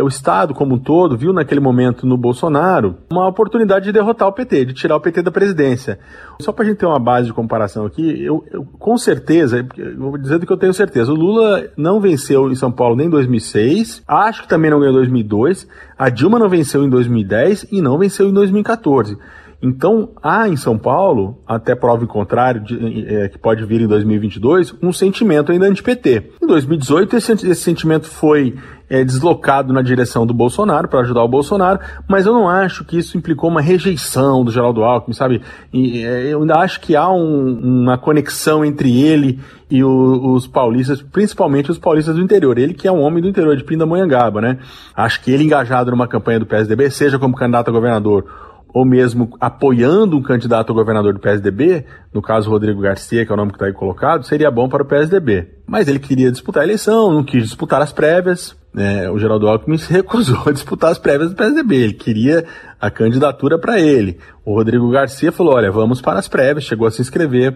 o 0.03 0.07
Estado 0.07 0.53
como 0.53 0.75
um 0.75 0.79
todo 0.79 1.17
viu 1.17 1.33
naquele 1.33 1.59
momento 1.59 2.05
no 2.05 2.15
Bolsonaro 2.15 2.97
uma 3.11 3.27
oportunidade 3.27 3.85
de 3.85 3.91
derrotar 3.91 4.27
o 4.27 4.31
PT, 4.31 4.65
de 4.65 4.73
tirar 4.73 4.95
o 4.95 5.01
PT 5.01 5.23
da 5.23 5.31
presidência. 5.31 5.97
Só 6.39 6.51
para 6.51 6.65
a 6.65 6.67
gente 6.67 6.77
ter 6.77 6.85
uma 6.85 6.99
base 6.99 7.25
de 7.25 7.33
comparação 7.33 7.85
aqui, 7.85 8.23
eu, 8.23 8.45
eu 8.51 8.63
com 8.77 8.95
certeza, 8.95 9.65
eu 9.75 9.97
vou 9.97 10.17
dizer 10.19 10.37
do 10.37 10.45
que 10.45 10.53
eu 10.53 10.57
tenho 10.57 10.73
certeza, 10.73 11.11
o 11.11 11.15
Lula 11.15 11.67
não 11.75 11.99
venceu 11.99 12.51
em 12.51 12.55
São 12.55 12.71
Paulo 12.71 12.95
nem 12.95 13.07
em 13.07 13.09
2006, 13.09 14.03
acho 14.07 14.43
que 14.43 14.47
também 14.47 14.69
não 14.69 14.79
ganhou 14.79 14.93
em 14.93 14.97
2002, 14.97 15.67
a 15.97 16.09
Dilma 16.09 16.37
não 16.37 16.47
venceu 16.47 16.83
em 16.83 16.89
2010 16.89 17.67
e 17.71 17.81
não 17.81 17.97
venceu 17.97 18.29
em 18.29 18.33
2014. 18.33 19.17
Então, 19.61 20.09
há 20.23 20.49
em 20.49 20.55
São 20.55 20.77
Paulo, 20.77 21.37
até 21.45 21.75
prova 21.75 22.03
em 22.03 22.07
contrário, 22.07 22.61
de, 22.61 23.05
é, 23.07 23.29
que 23.29 23.37
pode 23.37 23.63
vir 23.63 23.81
em 23.81 23.87
2022, 23.87 24.73
um 24.81 24.91
sentimento 24.91 25.51
ainda 25.51 25.67
anti-PT. 25.67 26.31
Em 26.41 26.47
2018, 26.47 27.15
esse, 27.15 27.31
esse 27.31 27.55
sentimento 27.55 28.07
foi 28.07 28.55
é, 28.91 29.05
deslocado 29.05 29.71
na 29.71 29.81
direção 29.81 30.25
do 30.25 30.33
Bolsonaro, 30.33 30.89
para 30.89 30.99
ajudar 30.99 31.23
o 31.23 31.27
Bolsonaro, 31.27 31.79
mas 32.09 32.25
eu 32.25 32.33
não 32.33 32.49
acho 32.49 32.83
que 32.83 32.97
isso 32.97 33.17
implicou 33.17 33.49
uma 33.49 33.61
rejeição 33.61 34.43
do 34.43 34.51
Geraldo 34.51 34.83
Alckmin, 34.83 35.13
sabe? 35.13 35.41
E, 35.71 36.03
é, 36.03 36.33
eu 36.33 36.41
ainda 36.41 36.55
acho 36.55 36.81
que 36.81 36.95
há 36.95 37.09
um, 37.09 37.83
uma 37.83 37.97
conexão 37.97 38.65
entre 38.65 38.99
ele 39.01 39.39
e 39.69 39.81
o, 39.81 40.33
os 40.33 40.45
paulistas, 40.45 41.01
principalmente 41.01 41.71
os 41.71 41.77
paulistas 41.77 42.15
do 42.15 42.21
interior. 42.21 42.57
Ele 42.57 42.73
que 42.73 42.87
é 42.87 42.91
um 42.91 42.99
homem 42.99 43.21
do 43.21 43.29
interior 43.29 43.55
de 43.55 43.63
Pindamonhangaba, 43.63 44.41
né? 44.41 44.57
Acho 44.93 45.21
que 45.21 45.31
ele 45.31 45.45
engajado 45.45 45.91
numa 45.91 46.07
campanha 46.07 46.39
do 46.39 46.45
PSDB, 46.45 46.89
seja 46.89 47.17
como 47.17 47.35
candidato 47.35 47.69
a 47.69 47.71
governador 47.71 48.25
ou 48.73 48.85
mesmo 48.85 49.35
apoiando 49.39 50.17
um 50.17 50.21
candidato 50.21 50.71
a 50.71 50.75
governador 50.75 51.13
do 51.13 51.19
PSDB, 51.19 51.85
no 52.13 52.21
caso 52.21 52.49
Rodrigo 52.49 52.81
Garcia, 52.81 53.25
que 53.25 53.31
é 53.31 53.33
o 53.33 53.37
nome 53.37 53.51
que 53.51 53.57
está 53.57 53.65
aí 53.65 53.73
colocado, 53.73 54.25
seria 54.25 54.49
bom 54.49 54.69
para 54.69 54.83
o 54.83 54.85
PSDB. 54.85 55.47
Mas 55.67 55.87
ele 55.87 55.99
queria 55.99 56.31
disputar 56.31 56.61
a 56.61 56.65
eleição, 56.65 57.11
não 57.11 57.23
quis 57.23 57.43
disputar 57.43 57.81
as 57.81 57.91
prévias. 57.91 58.55
Né? 58.73 59.09
O 59.09 59.19
Geraldo 59.19 59.47
Alckmin 59.47 59.77
se 59.77 59.91
recusou 59.91 60.43
a 60.45 60.51
disputar 60.51 60.91
as 60.91 60.97
prévias 60.97 61.29
do 61.29 61.35
PSDB. 61.35 61.75
Ele 61.75 61.93
queria 61.93 62.45
a 62.79 62.89
candidatura 62.89 63.59
para 63.59 63.79
ele. 63.79 64.17
O 64.45 64.55
Rodrigo 64.55 64.89
Garcia 64.89 65.31
falou: 65.31 65.55
olha, 65.55 65.71
vamos 65.71 66.01
para 66.01 66.19
as 66.19 66.27
prévias, 66.27 66.65
chegou 66.65 66.87
a 66.87 66.91
se 66.91 67.01
inscrever. 67.01 67.55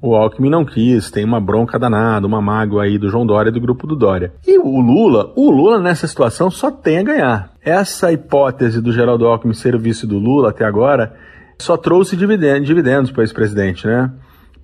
O 0.00 0.14
Alckmin 0.14 0.50
não 0.50 0.64
quis, 0.64 1.10
tem 1.10 1.24
uma 1.24 1.40
bronca 1.40 1.78
danada, 1.78 2.26
uma 2.26 2.40
mágoa 2.40 2.84
aí 2.84 2.98
do 2.98 3.08
João 3.08 3.26
Dória 3.26 3.50
e 3.50 3.52
do 3.52 3.60
grupo 3.60 3.86
do 3.86 3.96
Dória. 3.96 4.32
E 4.46 4.58
o 4.58 4.80
Lula, 4.80 5.32
o 5.34 5.50
Lula 5.50 5.80
nessa 5.80 6.06
situação 6.06 6.50
só 6.50 6.70
tem 6.70 6.98
a 6.98 7.02
ganhar. 7.02 7.50
Essa 7.62 8.12
hipótese 8.12 8.80
do 8.80 8.92
Geraldo 8.92 9.26
Alckmin 9.26 9.54
ser 9.54 9.74
o 9.74 9.78
vice 9.78 10.06
do 10.06 10.18
Lula 10.18 10.50
até 10.50 10.64
agora 10.64 11.14
só 11.58 11.76
trouxe 11.76 12.16
dividendos, 12.16 13.10
para 13.10 13.20
o 13.20 13.22
ex-presidente, 13.22 13.86
né? 13.86 14.10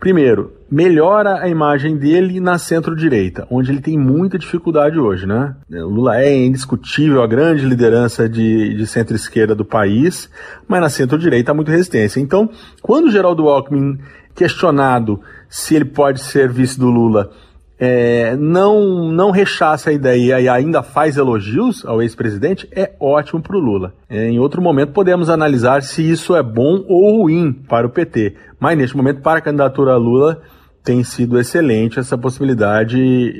Primeiro, 0.01 0.55
melhora 0.71 1.43
a 1.43 1.49
imagem 1.49 1.95
dele 1.95 2.41
na 2.41 2.57
centro-direita, 2.57 3.47
onde 3.51 3.71
ele 3.71 3.83
tem 3.83 3.99
muita 3.99 4.39
dificuldade 4.39 4.99
hoje, 4.99 5.27
né? 5.27 5.55
O 5.71 5.89
Lula 5.89 6.19
é 6.19 6.35
indiscutível 6.35 7.23
a 7.23 7.27
grande 7.27 7.67
liderança 7.67 8.27
de, 8.27 8.75
de 8.75 8.87
centro-esquerda 8.87 9.55
do 9.55 9.63
país, 9.63 10.31
mas 10.67 10.81
na 10.81 10.89
centro-direita 10.89 11.53
há 11.53 11.55
muita 11.55 11.73
resistência. 11.73 12.19
Então, 12.19 12.49
quando 12.81 13.09
o 13.09 13.11
Geraldo 13.11 13.47
Alckmin 13.47 13.99
questionado 14.35 15.21
se 15.51 15.75
ele 15.75 15.85
pode 15.85 16.23
ser 16.23 16.49
vice 16.49 16.81
do 16.81 16.89
Lula, 16.89 17.31
é, 17.83 18.37
não, 18.37 19.11
não 19.11 19.31
rechaça 19.31 19.89
a 19.89 19.93
ideia 19.93 20.39
e 20.39 20.47
ainda 20.47 20.83
faz 20.83 21.17
elogios 21.17 21.83
ao 21.87 22.03
ex-presidente, 22.03 22.69
é 22.73 22.93
ótimo 23.01 23.41
para 23.41 23.57
o 23.57 23.61
Lula. 23.61 23.95
É, 24.09 24.29
em 24.29 24.39
outro 24.39 24.61
momento 24.61 24.93
podemos 24.93 25.31
analisar 25.31 25.83
se 25.83 26.09
isso 26.09 26.37
é 26.37 26.43
bom 26.43 26.85
ou 26.87 27.23
ruim 27.23 27.53
para 27.53 27.87
o 27.87 27.91
PT. 27.91 28.37
Mas 28.61 28.77
neste 28.77 28.95
momento, 28.95 29.23
para 29.23 29.39
a 29.39 29.43
candidatura 29.43 29.97
Lula, 29.97 30.43
tem 30.85 31.03
sido 31.03 31.39
excelente 31.39 31.99
essa 31.99 32.19
possibilidade 32.19 32.97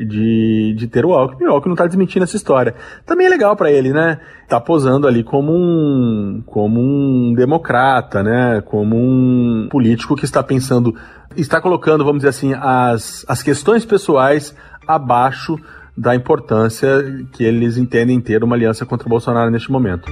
de, 0.07 0.75
de 0.75 0.87
ter 0.87 1.05
o 1.05 1.13
Alckmin. 1.13 1.47
O 1.47 1.53
Alckmin 1.53 1.71
não 1.71 1.75
está 1.75 1.87
desmentindo 1.87 2.25
essa 2.25 2.37
história. 2.37 2.75
Também 3.05 3.27
é 3.27 3.31
legal 3.31 3.55
para 3.57 3.71
ele, 3.71 3.93
né? 3.93 4.21
Tá 4.49 4.61
posando 4.61 5.07
ali 5.07 5.23
como 5.23 5.53
um, 5.53 6.43
como 6.47 6.81
um 6.81 7.35
democrata, 7.35 8.23
né? 8.23 8.63
Como 8.63 8.97
um 8.97 9.69
político 9.71 10.17
que 10.17 10.25
está 10.25 10.43
pensando, 10.43 10.95
está 11.37 11.61
colocando, 11.61 12.05
vamos 12.05 12.19
dizer 12.19 12.29
assim, 12.29 12.55
as, 12.55 13.25
as 13.29 13.43
questões 13.43 13.85
pessoais 13.85 14.55
abaixo 14.87 15.59
da 15.97 16.15
importância 16.15 16.89
que 17.33 17.45
eles 17.45 17.77
entendem 17.77 18.21
ter 18.21 18.43
uma 18.43 18.57
aliança 18.57 18.87
contra 18.87 19.07
o 19.07 19.11
Bolsonaro 19.11 19.51
neste 19.51 19.71
momento. 19.71 20.11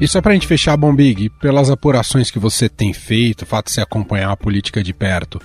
E 0.00 0.08
só 0.08 0.20
para 0.20 0.32
a 0.32 0.34
gente 0.34 0.46
fechar, 0.46 0.76
Bombig, 0.76 1.30
pelas 1.40 1.70
apurações 1.70 2.30
que 2.30 2.38
você 2.38 2.68
tem 2.68 2.92
feito, 2.92 3.42
o 3.42 3.46
fato 3.46 3.66
de 3.66 3.72
você 3.72 3.80
acompanhar 3.80 4.32
a 4.32 4.36
política 4.36 4.82
de 4.82 4.92
perto, 4.92 5.40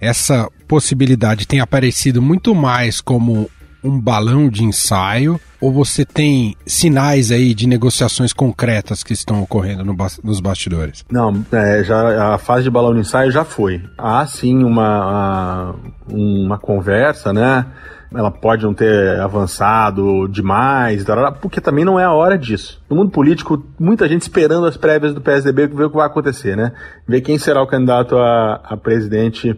essa 0.00 0.48
possibilidade 0.68 1.48
tem 1.48 1.60
aparecido 1.60 2.20
muito 2.22 2.54
mais 2.54 3.00
como 3.00 3.50
um 3.82 4.00
balão 4.00 4.48
de 4.48 4.64
ensaio 4.64 5.40
ou 5.60 5.72
você 5.72 6.04
tem 6.04 6.56
sinais 6.66 7.30
aí 7.30 7.54
de 7.54 7.66
negociações 7.66 8.32
concretas 8.32 9.02
que 9.02 9.12
estão 9.12 9.42
ocorrendo 9.42 9.84
no 9.84 9.94
ba 9.94 10.08
nos 10.22 10.40
bastidores? 10.40 11.04
Não, 11.10 11.44
é, 11.52 11.82
já, 11.84 12.34
a 12.34 12.38
fase 12.38 12.64
de 12.64 12.70
balão 12.70 12.94
de 12.94 13.00
ensaio 13.00 13.30
já 13.30 13.44
foi. 13.44 13.82
Há 13.96 14.26
sim 14.26 14.62
uma, 14.62 15.74
uma 16.08 16.58
conversa, 16.58 17.32
né? 17.32 17.66
ela 18.14 18.30
pode 18.30 18.64
não 18.64 18.72
ter 18.72 19.20
avançado 19.20 20.26
demais, 20.28 21.04
porque 21.40 21.60
também 21.60 21.84
não 21.84 22.00
é 22.00 22.04
a 22.04 22.12
hora 22.12 22.38
disso. 22.38 22.82
No 22.88 22.96
mundo 22.96 23.10
político, 23.10 23.62
muita 23.78 24.08
gente 24.08 24.22
esperando 24.22 24.66
as 24.66 24.76
prévias 24.76 25.12
do 25.12 25.20
PSDB 25.20 25.66
ver 25.66 25.84
o 25.84 25.90
que 25.90 25.96
vai 25.96 26.06
acontecer, 26.06 26.56
né? 26.56 26.72
Ver 27.06 27.20
quem 27.20 27.36
será 27.38 27.62
o 27.62 27.66
candidato 27.66 28.16
a, 28.16 28.60
a 28.64 28.76
presidente 28.76 29.54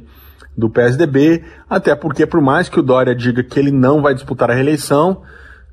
do 0.56 0.68
PSDB, 0.68 1.42
até 1.68 1.94
porque 1.94 2.26
por 2.26 2.40
mais 2.40 2.68
que 2.68 2.78
o 2.78 2.82
Dória 2.82 3.14
diga 3.14 3.42
que 3.42 3.58
ele 3.58 3.70
não 3.70 4.02
vai 4.02 4.14
disputar 4.14 4.50
a 4.50 4.54
reeleição, 4.54 5.22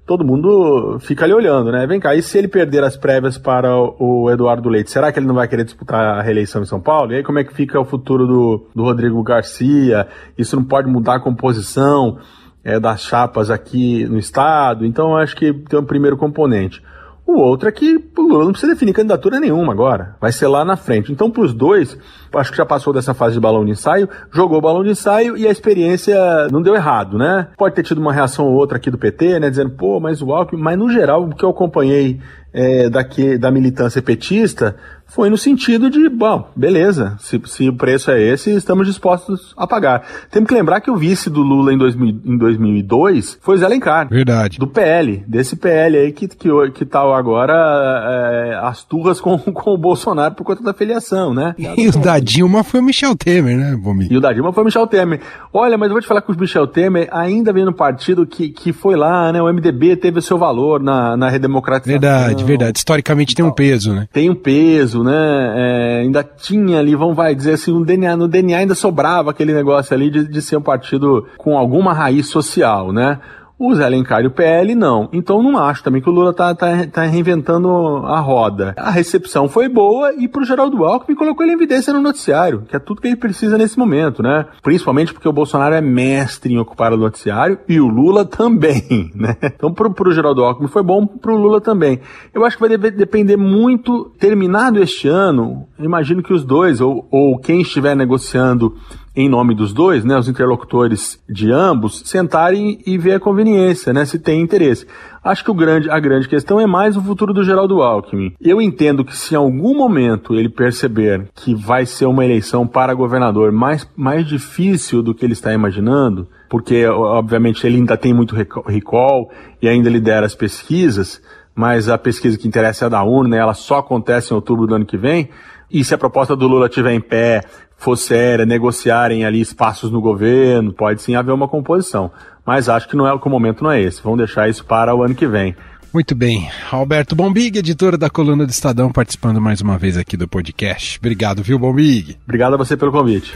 todo 0.06 0.24
mundo 0.24 0.98
fica 1.00 1.26
ali 1.26 1.34
olhando, 1.34 1.72
né? 1.72 1.86
Vem 1.86 2.00
cá, 2.00 2.16
e 2.16 2.22
se 2.22 2.38
ele 2.38 2.48
perder 2.48 2.84
as 2.84 2.96
prévias 2.96 3.38
para 3.38 3.76
o 3.76 4.30
Eduardo 4.32 4.70
Leite, 4.70 4.92
será 4.92 5.12
que 5.12 5.20
ele 5.20 5.28
não 5.28 5.36
vai 5.36 5.48
querer 5.48 5.66
disputar 5.66 6.20
a 6.20 6.22
reeleição 6.22 6.62
em 6.62 6.66
São 6.66 6.80
Paulo? 6.80 7.12
E 7.12 7.18
aí 7.18 7.24
como 7.24 7.40
é 7.40 7.44
que 7.44 7.54
fica 7.54 7.80
o 7.80 7.86
futuro 7.86 8.26
do, 8.26 8.68
do 8.74 8.84
Rodrigo 8.84 9.22
Garcia? 9.24 10.08
Isso 10.38 10.56
não 10.56 10.64
pode 10.64 10.88
mudar 10.90 11.16
a 11.16 11.20
composição? 11.20 12.20
é, 12.68 12.82
das 12.82 13.02
chapas 13.02 13.50
aqui 13.50 14.06
no 14.06 14.18
estado. 14.18 14.86
Então 14.86 15.16
acho 15.16 15.34
que 15.38 15.54
tem 15.54 15.80
um 15.80 15.86
primeiro 15.86 16.18
componente. 16.18 16.84
O 17.28 17.40
outro 17.40 17.68
é 17.68 17.72
que 17.74 18.02
o 18.18 18.22
Lula 18.22 18.46
não 18.46 18.52
precisa 18.54 18.72
definir 18.72 18.94
candidatura 18.94 19.38
nenhuma 19.38 19.74
agora. 19.74 20.16
Vai 20.22 20.32
ser 20.32 20.48
lá 20.48 20.64
na 20.64 20.78
frente. 20.78 21.12
Então, 21.12 21.30
para 21.30 21.44
os 21.44 21.54
dois, 21.54 21.98
acho 22.34 22.52
que 22.52 22.58
já 22.58 22.66
passou 22.66 22.94
dessa 22.94 23.14
fase 23.14 23.34
de 23.34 23.40
balão 23.42 23.66
de 23.66 23.72
ensaio, 23.72 24.08
jogou 24.32 24.60
o 24.60 24.62
balão 24.62 24.82
de 24.82 24.92
ensaio 24.92 25.36
e 25.36 25.46
a 25.46 25.52
experiência 25.52 26.18
não 26.50 26.62
deu 26.62 26.74
errado, 26.74 27.18
né? 27.18 27.50
Pode 27.58 27.76
ter 27.76 27.84
tido 27.84 27.98
uma 27.98 28.14
reação 28.14 28.46
ou 28.46 28.54
outra 28.54 28.78
aqui 28.78 28.90
do 28.90 28.98
PT, 28.98 29.42
né? 29.42 29.50
Dizendo, 29.50 29.72
pô, 29.72 30.00
mas 30.00 30.22
o 30.22 30.32
Alckmin, 30.32 30.62
mas 30.62 30.78
no 30.78 30.90
geral, 30.90 31.26
o 31.26 31.36
que 31.36 31.44
eu 31.44 31.50
acompanhei 31.50 32.22
é, 32.54 32.90
daqui, 32.90 33.38
da 33.38 33.52
militância 33.52 34.02
petista 34.02 34.78
foi 35.08 35.30
no 35.30 35.38
sentido 35.38 35.90
de, 35.90 36.10
bom, 36.10 36.50
beleza, 36.56 37.16
se, 37.20 37.42
se, 37.46 37.70
o 37.70 37.74
preço 37.74 38.12
é 38.12 38.22
esse, 38.22 38.52
estamos 38.52 38.86
dispostos 38.86 39.54
a 39.58 39.66
pagar. 39.66 40.06
Temos 40.30 40.50
que 40.50 40.54
lembrar 40.54 40.82
que 40.82 40.92
o 40.92 40.96
vice 40.96 41.30
do 41.30 41.42
Lula 41.42 41.74
em, 41.74 41.78
2000, 41.78 42.22
em 42.26 42.38
2002 42.38 43.40
foi 43.42 43.58
Zé 43.58 43.66
Alencar. 43.66 44.08
Verdade. 44.10 44.60
Do 44.60 44.68
PL, 44.68 45.24
desse 45.28 45.56
PL 45.56 45.98
aí 45.98 46.12
que, 46.12 46.28
que, 46.28 46.50
que 46.74 46.86
tal 46.86 47.14
agora 47.14 47.54
é, 47.54 48.60
as 48.62 48.84
turras 48.84 49.22
com, 49.22 49.38
com 49.52 49.72
o 49.72 49.78
Bolsonaro 49.78 50.36
por 50.36 50.44
conta 50.44 50.62
da 50.64 50.74
filiação, 50.74 51.34
né? 51.34 51.56
E 51.78 51.88
o 51.88 51.92
da 51.92 52.20
Dilma 52.20 52.64
foi 52.64 52.80
o 52.80 52.84
Michel 52.84 53.16
Temer, 53.16 53.56
né, 53.56 53.76
Bomi? 53.76 54.08
E 54.10 54.18
o 54.18 54.22
da 54.22 54.34
Dilma 54.34 54.52
foi 54.52 54.64
o 54.64 54.66
Michel 54.66 54.88
Temer. 54.88 55.22
Olha, 55.54 55.78
mas 55.78 55.90
eu 55.90 55.94
vou 55.94 56.02
te 56.02 56.08
falar 56.08 56.22
que 56.22 56.32
o 56.32 56.40
Michel 56.40 56.66
Temer 56.66 57.08
ainda 57.12 57.54
vem 57.54 57.64
no 57.64 57.74
partido 57.74 58.26
que, 58.26 58.50
que 58.50 58.74
foi 58.74 58.96
lá, 58.96 59.32
né, 59.32 59.42
o 59.42 59.52
MDB 59.54 59.96
teve 59.96 60.20
o 60.20 60.22
seu 60.22 60.38
valor 60.38 60.82
na, 60.82 61.16
na 61.16 61.30
redemocratização. 61.30 62.00
Verdade, 62.00 62.44
verdade. 62.44 62.78
Historicamente 62.80 63.36
tem 63.36 63.46
um 63.46 63.52
peso, 63.52 63.94
né? 63.94 64.08
Tem 64.12 64.30
um 64.30 64.36
peso, 64.36 64.97
né? 65.04 65.54
É, 65.56 66.00
ainda 66.02 66.24
tinha 66.24 66.80
ali, 66.80 66.96
vamos 66.96 67.16
vai 67.16 67.34
dizer 67.34 67.54
assim, 67.54 67.72
um 67.72 67.82
DNA, 67.82 68.16
no 68.16 68.28
DNA 68.28 68.60
ainda 68.60 68.76
sobrava 68.76 69.32
aquele 69.32 69.54
negócio 69.54 69.94
ali 69.94 70.10
de, 70.10 70.28
de 70.28 70.42
ser 70.42 70.58
um 70.58 70.62
partido 70.62 71.28
com 71.38 71.58
alguma 71.58 71.94
raiz 71.94 72.28
social, 72.28 72.92
né? 72.92 73.20
O 73.60 73.74
Zé 73.74 73.86
Alencar 73.86 74.24
e 74.24 74.28
o 74.28 74.32
PL 74.32 74.76
não. 74.76 75.10
Então 75.12 75.42
não 75.42 75.58
acho 75.58 75.84
também 75.84 76.00
que 76.00 76.08
o 76.08 76.12
Lula 76.12 76.32
tá, 76.32 76.54
tá, 76.54 76.86
tá 76.86 77.04
reinventando 77.04 77.68
a 78.06 78.20
roda. 78.20 78.76
A 78.78 78.92
recepção 78.92 79.50
foi 79.50 79.68
boa 79.68 80.14
e 80.14 80.28
pro 80.28 80.46
Geraldo 80.46 80.86
Alckmin 80.86 81.16
colocou 81.16 81.44
ele 81.44 81.54
em 81.54 81.56
evidência 81.56 81.92
no 81.92 82.00
noticiário, 82.00 82.64
que 82.70 82.76
é 82.76 82.80
tudo 82.80 83.02
que 83.02 83.08
ele 83.08 83.16
precisa 83.16 83.58
nesse 83.58 83.80
momento, 83.80 84.22
né? 84.22 84.46
Principalmente 84.62 85.12
porque 85.12 85.28
o 85.28 85.34
Bolsonaro 85.34 85.74
é 85.74 85.82
mestre 85.82 86.54
em 86.54 86.60
ocupar 86.60 86.94
o 86.94 86.98
noticiário 86.98 87.58
e 87.68 87.80
o 87.80 87.88
Lula 87.88 88.24
também, 88.30 89.12
né? 89.16 89.36
Então 89.42 89.74
pro, 89.74 89.92
pro 89.92 90.12
Geraldo 90.12 90.44
Alckmin 90.44 90.68
foi 90.68 90.84
bom, 90.84 91.08
pro 91.08 91.36
Lula 91.36 91.60
também. 91.60 92.00
Eu 92.32 92.46
acho 92.46 92.58
que 92.58 92.68
vai 92.68 92.78
depender 92.78 93.38
muito, 93.38 94.12
terminado 94.20 94.80
este 94.80 95.08
ano, 95.08 95.68
imagino 95.80 96.22
que 96.22 96.34
os 96.34 96.46
dois, 96.46 96.80
ou, 96.80 97.08
ou 97.10 97.40
quem 97.40 97.62
estiver 97.62 97.96
negociando 97.96 98.76
em 99.18 99.28
nome 99.28 99.56
dos 99.56 99.74
dois, 99.74 100.06
né, 100.06 100.16
os 100.16 100.30
interlocutores 100.30 101.20
de 101.28 101.52
ambos, 101.52 102.04
sentarem 102.06 102.80
e 102.86 103.00
ver 103.00 103.14
a 103.14 103.20
conveniência, 103.20 103.92
né, 103.92 104.06
se 104.06 104.20
tem 104.20 104.40
interesse. 104.40 104.86
Acho 105.24 105.44
que 105.44 105.50
o 105.50 105.56
grande, 105.56 105.90
a 105.90 106.00
grande 106.00 106.30
questão 106.30 106.60
é 106.60 106.68
mais 106.68 106.96
o 106.96 107.02
futuro 107.02 107.34
do 107.34 107.44
Geraldo 107.44 107.82
Alckmin. 107.82 108.36
Eu 108.40 108.62
entendo 108.62 109.04
que 109.04 109.18
se 109.18 109.34
em 109.34 109.38
algum 109.38 109.76
momento 109.76 110.36
ele 110.36 110.48
perceber 110.48 111.30
que 111.34 111.56
vai 111.56 111.84
ser 111.88 112.06
uma 112.06 112.24
eleição 112.24 112.68
para 112.68 112.94
governador 112.94 113.52
mais, 113.52 113.90
mais 113.98 114.24
difícil 114.24 115.02
do 115.02 115.16
que 115.16 115.26
ele 115.26 115.34
está 115.34 115.52
imaginando, 115.52 116.28
porque 116.48 116.86
obviamente 116.86 117.66
ele 117.66 117.78
ainda 117.78 117.98
tem 117.98 118.14
muito 118.14 118.36
recall 118.36 119.32
e 119.60 119.68
ainda 119.68 119.90
lidera 119.90 120.28
as 120.28 120.36
pesquisas, 120.36 121.20
mas 121.56 121.90
a 121.90 121.98
pesquisa 121.98 122.38
que 122.38 122.48
interessa 122.48 122.86
é 122.86 122.88
a 122.88 122.90
da 122.90 123.04
né, 123.28 123.38
ela 123.38 123.56
só 123.56 123.80
acontece 123.80 124.32
em 124.32 124.36
outubro 124.36 124.68
do 124.68 124.76
ano 124.76 124.86
que 124.86 124.96
vem, 124.96 125.30
e 125.70 125.84
se 125.84 125.94
a 125.94 125.98
proposta 125.98 126.36
do 126.36 126.48
Lula 126.48 126.68
estiver 126.68 126.94
em 126.94 127.02
pé, 127.02 127.42
for 127.78 127.96
séria, 127.96 128.46
negociarem 128.46 129.24
ali 129.24 129.40
espaços 129.40 129.92
no 129.92 130.02
governo, 130.02 130.74
pode 130.74 131.02
sim 131.02 131.16
haver 131.16 131.32
uma 131.32 131.48
composição. 131.48 132.12
Mas 132.46 132.68
acho 132.68 132.90
que 132.90 132.96
não 132.96 133.08
é 133.08 133.18
que 133.18 133.28
o 133.28 133.32
momento 133.32 133.64
não 133.64 133.72
é 133.72 133.82
esse. 133.82 134.02
Vamos 134.02 134.18
deixar 134.18 134.50
isso 134.50 134.66
para 134.66 134.96
o 134.96 135.04
ano 135.04 135.16
que 135.16 135.28
vem. 135.28 135.56
Muito 135.94 136.14
bem. 136.14 136.50
Alberto 136.72 137.16
Bombig, 137.16 137.58
editor 137.58 137.98
da 137.98 138.10
coluna 138.10 138.46
do 138.46 138.50
Estadão, 138.50 138.92
participando 138.92 139.40
mais 139.40 139.62
uma 139.62 139.78
vez 139.78 139.96
aqui 139.98 140.18
do 140.18 140.28
podcast. 140.28 141.00
Obrigado, 141.00 141.42
viu, 141.42 141.58
Bombig? 141.58 142.18
Obrigado 142.26 142.56
a 142.56 142.58
você 142.58 142.76
pelo 142.76 142.92
convite. 142.92 143.34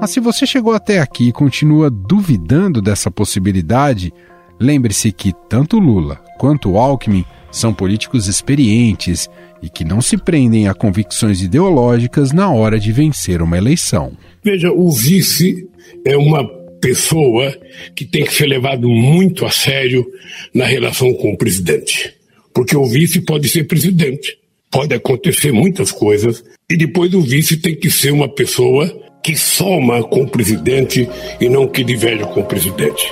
Mas 0.00 0.10
se 0.10 0.20
você 0.20 0.46
chegou 0.46 0.72
até 0.72 1.00
aqui 1.00 1.28
e 1.28 1.32
continua 1.32 1.90
duvidando 1.90 2.80
dessa 2.80 3.10
possibilidade, 3.10 4.12
lembre-se 4.58 5.12
que 5.12 5.32
tanto 5.48 5.78
Lula 5.78 6.20
quanto 6.38 6.78
Alckmin 6.78 7.24
são 7.50 7.72
políticos 7.72 8.26
experientes 8.26 9.28
e 9.62 9.68
que 9.68 9.84
não 9.84 10.00
se 10.00 10.16
prendem 10.16 10.68
a 10.68 10.74
convicções 10.74 11.42
ideológicas 11.42 12.32
na 12.32 12.50
hora 12.50 12.78
de 12.78 12.92
vencer 12.92 13.42
uma 13.42 13.56
eleição. 13.56 14.12
Veja, 14.42 14.70
o 14.70 14.90
vice 14.90 15.68
é 16.04 16.16
uma 16.16 16.46
pessoa 16.80 17.56
que 17.94 18.04
tem 18.04 18.24
que 18.24 18.34
ser 18.34 18.46
levado 18.46 18.88
muito 18.88 19.44
a 19.44 19.50
sério 19.50 20.06
na 20.54 20.64
relação 20.64 21.12
com 21.14 21.32
o 21.32 21.36
presidente. 21.36 22.14
Porque 22.54 22.76
o 22.76 22.86
vice 22.86 23.20
pode 23.20 23.48
ser 23.48 23.64
presidente, 23.64 24.38
pode 24.70 24.94
acontecer 24.94 25.52
muitas 25.52 25.90
coisas, 25.90 26.44
e 26.70 26.76
depois 26.76 27.12
o 27.14 27.20
vice 27.20 27.56
tem 27.56 27.74
que 27.74 27.90
ser 27.90 28.12
uma 28.12 28.28
pessoa 28.28 28.86
que 29.22 29.36
soma 29.36 30.02
com 30.02 30.22
o 30.22 30.28
presidente 30.28 31.08
e 31.40 31.48
não 31.48 31.66
que 31.66 31.82
diverge 31.82 32.24
com 32.24 32.40
o 32.40 32.44
presidente. 32.44 33.10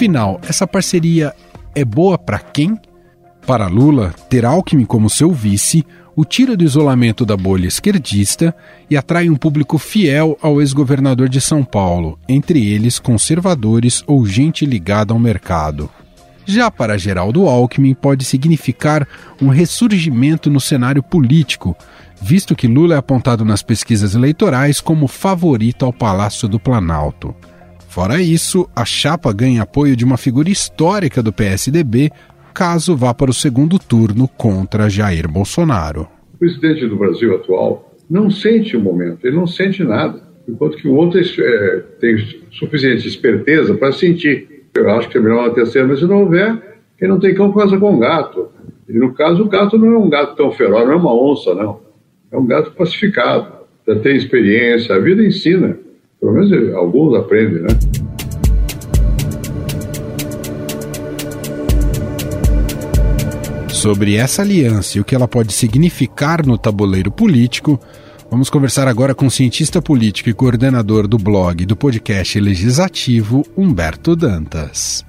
Afinal, 0.00 0.40
essa 0.48 0.66
parceria 0.66 1.34
é 1.74 1.84
boa 1.84 2.16
para 2.16 2.38
quem? 2.38 2.74
Para 3.46 3.66
Lula, 3.66 4.14
ter 4.30 4.46
Alckmin 4.46 4.86
como 4.86 5.10
seu 5.10 5.30
vice 5.30 5.84
o 6.16 6.24
tira 6.24 6.56
do 6.56 6.64
isolamento 6.64 7.26
da 7.26 7.36
bolha 7.36 7.66
esquerdista 7.66 8.56
e 8.88 8.96
atrai 8.96 9.28
um 9.28 9.36
público 9.36 9.76
fiel 9.76 10.38
ao 10.40 10.58
ex-governador 10.58 11.28
de 11.28 11.38
São 11.38 11.62
Paulo, 11.62 12.18
entre 12.26 12.66
eles 12.66 12.98
conservadores 12.98 14.02
ou 14.06 14.24
gente 14.24 14.64
ligada 14.64 15.12
ao 15.12 15.18
mercado. 15.18 15.90
Já 16.46 16.70
para 16.70 16.96
Geraldo 16.96 17.46
Alckmin, 17.46 17.92
pode 17.92 18.24
significar 18.24 19.06
um 19.38 19.48
ressurgimento 19.48 20.48
no 20.48 20.62
cenário 20.62 21.02
político, 21.02 21.76
visto 22.22 22.56
que 22.56 22.66
Lula 22.66 22.94
é 22.94 22.96
apontado 22.96 23.44
nas 23.44 23.62
pesquisas 23.62 24.14
eleitorais 24.14 24.80
como 24.80 25.06
favorito 25.06 25.84
ao 25.84 25.92
Palácio 25.92 26.48
do 26.48 26.58
Planalto. 26.58 27.34
Fora 27.90 28.22
isso, 28.22 28.70
a 28.74 28.84
chapa 28.84 29.32
ganha 29.32 29.62
apoio 29.62 29.96
de 29.96 30.04
uma 30.04 30.16
figura 30.16 30.48
histórica 30.48 31.20
do 31.20 31.32
PSDB 31.32 32.08
caso 32.54 32.96
vá 32.96 33.12
para 33.12 33.32
o 33.32 33.34
segundo 33.34 33.80
turno 33.80 34.28
contra 34.28 34.88
Jair 34.88 35.28
Bolsonaro. 35.28 36.06
O 36.34 36.38
presidente 36.38 36.86
do 36.86 36.96
Brasil 36.96 37.34
atual 37.34 37.92
não 38.08 38.30
sente 38.30 38.76
o 38.76 38.80
momento, 38.80 39.26
ele 39.26 39.34
não 39.34 39.44
sente 39.44 39.82
nada, 39.82 40.22
enquanto 40.48 40.76
que 40.76 40.86
o 40.86 40.94
outro 40.94 41.18
é, 41.18 41.82
tem 41.98 42.16
suficiente 42.52 43.08
esperteza 43.08 43.74
para 43.74 43.90
sentir. 43.90 44.68
Eu 44.72 44.88
acho 44.90 45.08
que 45.08 45.18
é 45.18 45.20
melhor 45.20 45.48
uma 45.48 45.54
terceira, 45.54 45.88
mas 45.88 45.98
se 45.98 46.06
não 46.06 46.20
houver, 46.20 46.78
quem 46.96 47.08
não 47.08 47.18
tem 47.18 47.34
cão 47.34 47.52
casa 47.52 47.76
com 47.76 47.98
gato. 47.98 48.50
E 48.88 48.92
no 48.92 49.12
caso, 49.14 49.42
o 49.42 49.48
gato 49.48 49.76
não 49.76 49.94
é 49.94 49.98
um 49.98 50.08
gato 50.08 50.36
tão 50.36 50.52
feroz, 50.52 50.86
não 50.86 50.92
é 50.92 50.96
uma 50.96 51.12
onça, 51.12 51.56
não. 51.56 51.80
É 52.30 52.38
um 52.38 52.46
gato 52.46 52.70
pacificado, 52.70 53.52
já 53.84 53.96
tem 53.96 54.14
experiência, 54.14 54.94
a 54.94 55.00
vida 55.00 55.26
ensina. 55.26 55.76
Pelo 56.20 56.32
menos 56.34 56.74
alguns 56.74 57.16
aprendem, 57.16 57.62
né? 57.62 57.68
Sobre 63.70 64.16
essa 64.16 64.42
aliança 64.42 64.98
e 64.98 65.00
o 65.00 65.04
que 65.04 65.14
ela 65.14 65.26
pode 65.26 65.54
significar 65.54 66.44
no 66.46 66.58
tabuleiro 66.58 67.10
político, 67.10 67.80
vamos 68.30 68.50
conversar 68.50 68.86
agora 68.86 69.14
com 69.14 69.26
o 69.26 69.30
cientista 69.30 69.80
político 69.80 70.28
e 70.28 70.34
coordenador 70.34 71.08
do 71.08 71.16
blog 71.16 71.64
do 71.64 71.74
podcast 71.74 72.38
legislativo, 72.38 73.42
Humberto 73.56 74.14
Dantas. 74.14 75.02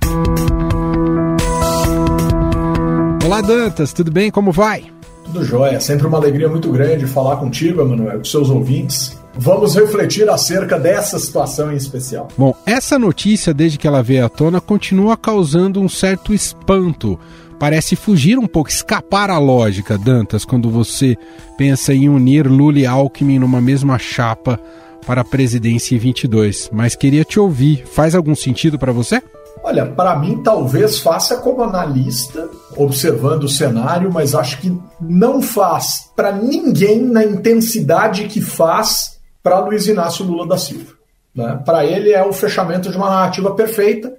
Olá, 3.25 3.41
Dantas, 3.41 3.91
tudo 3.91 4.09
bem? 4.09 4.31
Como 4.31 4.53
vai? 4.53 4.85
Tudo 5.25 5.43
jóia. 5.43 5.81
Sempre 5.81 6.07
uma 6.07 6.17
alegria 6.17 6.47
muito 6.47 6.71
grande 6.71 7.05
falar 7.05 7.35
contigo, 7.35 7.81
Emanuel, 7.81 8.19
com 8.19 8.23
seus 8.23 8.49
ouvintes. 8.49 9.20
Vamos 9.35 9.75
refletir 9.75 10.29
acerca 10.29 10.77
dessa 10.77 11.17
situação 11.17 11.71
em 11.71 11.75
especial. 11.75 12.27
Bom, 12.37 12.53
essa 12.65 12.99
notícia, 12.99 13.53
desde 13.53 13.77
que 13.77 13.87
ela 13.87 14.03
veio 14.03 14.25
à 14.25 14.29
tona, 14.29 14.59
continua 14.59 15.15
causando 15.15 15.79
um 15.79 15.87
certo 15.87 16.33
espanto. 16.33 17.19
Parece 17.59 17.95
fugir 17.95 18.37
um 18.37 18.47
pouco, 18.47 18.69
escapar 18.69 19.29
à 19.29 19.37
lógica, 19.37 19.97
Dantas, 19.97 20.43
quando 20.43 20.69
você 20.69 21.15
pensa 21.57 21.93
em 21.93 22.09
unir 22.09 22.47
Lula 22.47 22.79
e 22.79 22.85
Alckmin 22.85 23.39
numa 23.39 23.61
mesma 23.61 23.99
chapa 23.99 24.59
para 25.05 25.21
a 25.21 25.25
presidência 25.25 25.95
em 25.95 25.99
22. 25.99 26.69
Mas 26.73 26.95
queria 26.95 27.23
te 27.23 27.39
ouvir. 27.39 27.85
Faz 27.85 28.15
algum 28.15 28.35
sentido 28.35 28.77
para 28.77 28.91
você? 28.91 29.21
Olha, 29.63 29.85
para 29.85 30.17
mim 30.17 30.41
talvez 30.43 30.99
faça 30.99 31.37
como 31.37 31.61
analista, 31.61 32.49
observando 32.75 33.43
o 33.43 33.49
cenário, 33.49 34.11
mas 34.11 34.33
acho 34.33 34.59
que 34.59 34.75
não 34.99 35.39
faz 35.39 36.09
para 36.15 36.31
ninguém 36.31 37.03
na 37.03 37.23
intensidade 37.23 38.27
que 38.27 38.41
faz 38.41 39.20
para 39.43 39.59
Luiz 39.59 39.87
Inácio 39.87 40.25
Lula 40.25 40.47
da 40.47 40.57
Silva. 40.57 40.93
Né? 41.33 41.61
Para 41.65 41.85
ele 41.85 42.11
é 42.11 42.23
o 42.23 42.33
fechamento 42.33 42.89
de 42.89 42.97
uma 42.97 43.09
narrativa 43.09 43.53
perfeita, 43.53 44.17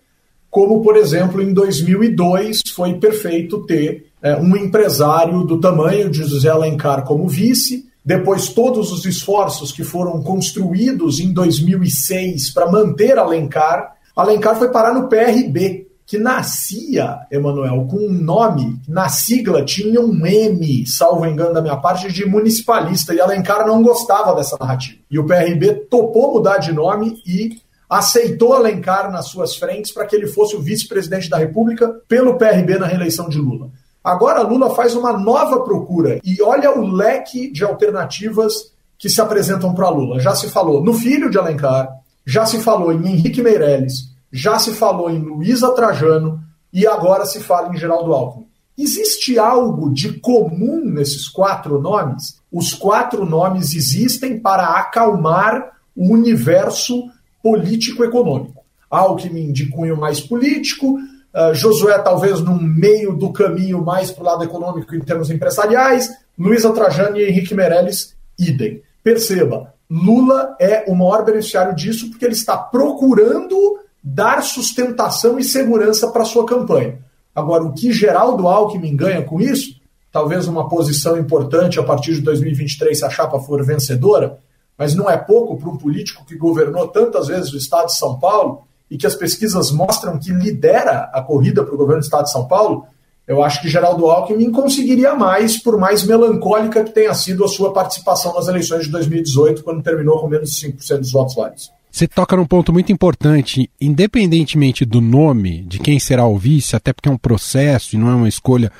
como, 0.50 0.82
por 0.82 0.96
exemplo, 0.96 1.40
em 1.40 1.52
2002 1.52 2.60
foi 2.74 2.94
perfeito 2.94 3.64
ter 3.64 4.12
é, 4.22 4.36
um 4.36 4.54
empresário 4.56 5.44
do 5.44 5.58
tamanho 5.58 6.10
de 6.10 6.22
José 6.24 6.50
Alencar 6.50 7.04
como 7.04 7.26
vice, 7.26 7.88
depois 8.04 8.48
todos 8.48 8.92
os 8.92 9.06
esforços 9.06 9.72
que 9.72 9.84
foram 9.84 10.22
construídos 10.22 11.20
em 11.20 11.32
2006 11.32 12.50
para 12.50 12.70
manter 12.70 13.16
Alencar, 13.16 13.96
Alencar 14.14 14.58
foi 14.58 14.70
parar 14.70 14.92
no 14.92 15.08
PRB, 15.08 15.86
que 16.12 16.18
nascia, 16.18 17.20
Emanuel, 17.30 17.86
com 17.90 17.96
um 17.96 18.12
nome, 18.12 18.78
na 18.86 19.08
sigla 19.08 19.64
tinha 19.64 19.98
um 19.98 20.26
M, 20.26 20.86
salvo 20.86 21.24
engano 21.24 21.54
da 21.54 21.62
minha 21.62 21.78
parte, 21.78 22.12
de 22.12 22.26
municipalista, 22.26 23.14
e 23.14 23.20
Alencar 23.20 23.66
não 23.66 23.82
gostava 23.82 24.34
dessa 24.34 24.58
narrativa. 24.60 24.98
E 25.10 25.18
o 25.18 25.24
PRB 25.24 25.86
topou 25.88 26.34
mudar 26.34 26.58
de 26.58 26.70
nome 26.70 27.16
e 27.26 27.56
aceitou 27.88 28.52
Alencar 28.52 29.10
nas 29.10 29.28
suas 29.28 29.56
frentes 29.56 29.90
para 29.90 30.04
que 30.04 30.14
ele 30.14 30.26
fosse 30.26 30.54
o 30.54 30.60
vice-presidente 30.60 31.30
da 31.30 31.38
República 31.38 31.88
pelo 32.06 32.36
PRB 32.36 32.78
na 32.78 32.86
reeleição 32.86 33.26
de 33.26 33.38
Lula. 33.38 33.70
Agora 34.04 34.42
Lula 34.42 34.74
faz 34.74 34.94
uma 34.94 35.14
nova 35.14 35.60
procura 35.60 36.20
e 36.22 36.42
olha 36.42 36.78
o 36.78 36.86
leque 36.88 37.50
de 37.50 37.64
alternativas 37.64 38.70
que 38.98 39.08
se 39.08 39.22
apresentam 39.22 39.74
para 39.74 39.88
Lula. 39.88 40.20
Já 40.20 40.34
se 40.34 40.50
falou 40.50 40.84
no 40.84 40.92
filho 40.92 41.30
de 41.30 41.38
Alencar, 41.38 41.88
já 42.26 42.44
se 42.44 42.58
falou 42.58 42.92
em 42.92 42.98
Henrique 42.98 43.40
Meirelles, 43.40 44.11
já 44.32 44.58
se 44.58 44.72
falou 44.72 45.10
em 45.10 45.18
Luísa 45.18 45.72
Trajano 45.72 46.40
e 46.72 46.86
agora 46.86 47.26
se 47.26 47.40
fala 47.40 47.68
em 47.68 47.76
Geraldo 47.76 48.12
Alckmin. 48.12 48.46
Existe 48.78 49.38
algo 49.38 49.92
de 49.92 50.18
comum 50.20 50.82
nesses 50.82 51.28
quatro 51.28 51.78
nomes? 51.78 52.40
Os 52.50 52.72
quatro 52.72 53.26
nomes 53.26 53.74
existem 53.74 54.40
para 54.40 54.64
acalmar 54.78 55.72
o 55.94 56.12
universo 56.12 57.10
político-econômico. 57.42 58.64
Alckmin 58.90 59.52
de 59.52 59.66
cunho 59.68 59.96
mais 59.96 60.20
político, 60.20 60.98
Uh, 61.34 61.54
Josué, 61.54 61.98
talvez, 62.00 62.40
no 62.40 62.60
meio 62.60 63.14
do 63.16 63.32
caminho 63.32 63.82
mais 63.82 64.10
para 64.10 64.22
o 64.22 64.26
lado 64.26 64.44
econômico 64.44 64.94
em 64.94 65.00
termos 65.00 65.30
empresariais. 65.30 66.10
Luísa 66.38 66.70
Trajani 66.72 67.20
e 67.20 67.28
Henrique 67.28 67.54
Meirelles, 67.54 68.14
idem. 68.38 68.82
Perceba, 69.02 69.72
Lula 69.90 70.54
é 70.60 70.84
o 70.88 70.94
maior 70.94 71.24
beneficiário 71.24 71.74
disso 71.74 72.10
porque 72.10 72.24
ele 72.24 72.34
está 72.34 72.56
procurando 72.56 73.78
dar 74.02 74.42
sustentação 74.42 75.38
e 75.38 75.44
segurança 75.44 76.10
para 76.10 76.24
sua 76.24 76.44
campanha. 76.44 76.98
Agora, 77.34 77.62
o 77.62 77.72
que 77.72 77.92
Geraldo 77.92 78.48
Alckmin 78.48 78.96
ganha 78.96 79.22
com 79.22 79.40
isso? 79.40 79.80
Talvez 80.10 80.46
uma 80.46 80.68
posição 80.68 81.16
importante 81.16 81.80
a 81.80 81.82
partir 81.82 82.14
de 82.14 82.20
2023 82.20 82.98
se 82.98 83.04
a 83.04 83.08
chapa 83.08 83.40
for 83.40 83.64
vencedora, 83.64 84.38
mas 84.76 84.94
não 84.94 85.08
é 85.08 85.16
pouco 85.16 85.56
para 85.56 85.70
um 85.70 85.78
político 85.78 86.24
que 86.26 86.36
governou 86.36 86.88
tantas 86.88 87.28
vezes 87.28 87.52
o 87.52 87.56
estado 87.56 87.86
de 87.86 87.96
São 87.96 88.18
Paulo 88.18 88.62
e 88.90 88.98
que 88.98 89.06
as 89.06 89.14
pesquisas 89.14 89.70
mostram 89.70 90.18
que 90.18 90.30
lidera 90.30 91.10
a 91.14 91.22
corrida 91.22 91.64
para 91.64 91.74
o 91.74 91.78
governo 91.78 92.00
do 92.00 92.04
estado 92.04 92.24
de 92.24 92.32
São 92.32 92.46
Paulo. 92.46 92.84
Eu 93.26 93.42
acho 93.42 93.62
que 93.62 93.68
Geraldo 93.68 94.10
Alckmin 94.10 94.50
conseguiria 94.50 95.14
mais, 95.14 95.56
por 95.56 95.78
mais 95.78 96.04
melancólica 96.04 96.84
que 96.84 96.90
tenha 96.90 97.14
sido 97.14 97.44
a 97.44 97.48
sua 97.48 97.72
participação 97.72 98.34
nas 98.34 98.48
eleições 98.48 98.84
de 98.84 98.90
2018, 98.90 99.62
quando 99.64 99.82
terminou 99.82 100.20
com 100.20 100.28
menos 100.28 100.50
de 100.50 100.68
5% 100.68 100.98
dos 100.98 101.12
votos 101.12 101.34
válidos. 101.34 101.72
Você 101.92 102.08
toca 102.08 102.34
num 102.34 102.46
ponto 102.46 102.72
muito 102.72 102.90
importante, 102.90 103.68
independentemente 103.78 104.82
do 104.82 104.98
nome, 104.98 105.62
de 105.68 105.78
quem 105.78 106.00
será 106.00 106.26
o 106.26 106.38
vice, 106.38 106.74
até 106.74 106.90
porque 106.90 107.06
é 107.06 107.12
um 107.12 107.18
processo 107.18 107.94
e 107.94 107.98
não 107.98 108.08
é 108.08 108.14
uma 108.14 108.28
escolha 108.28 108.72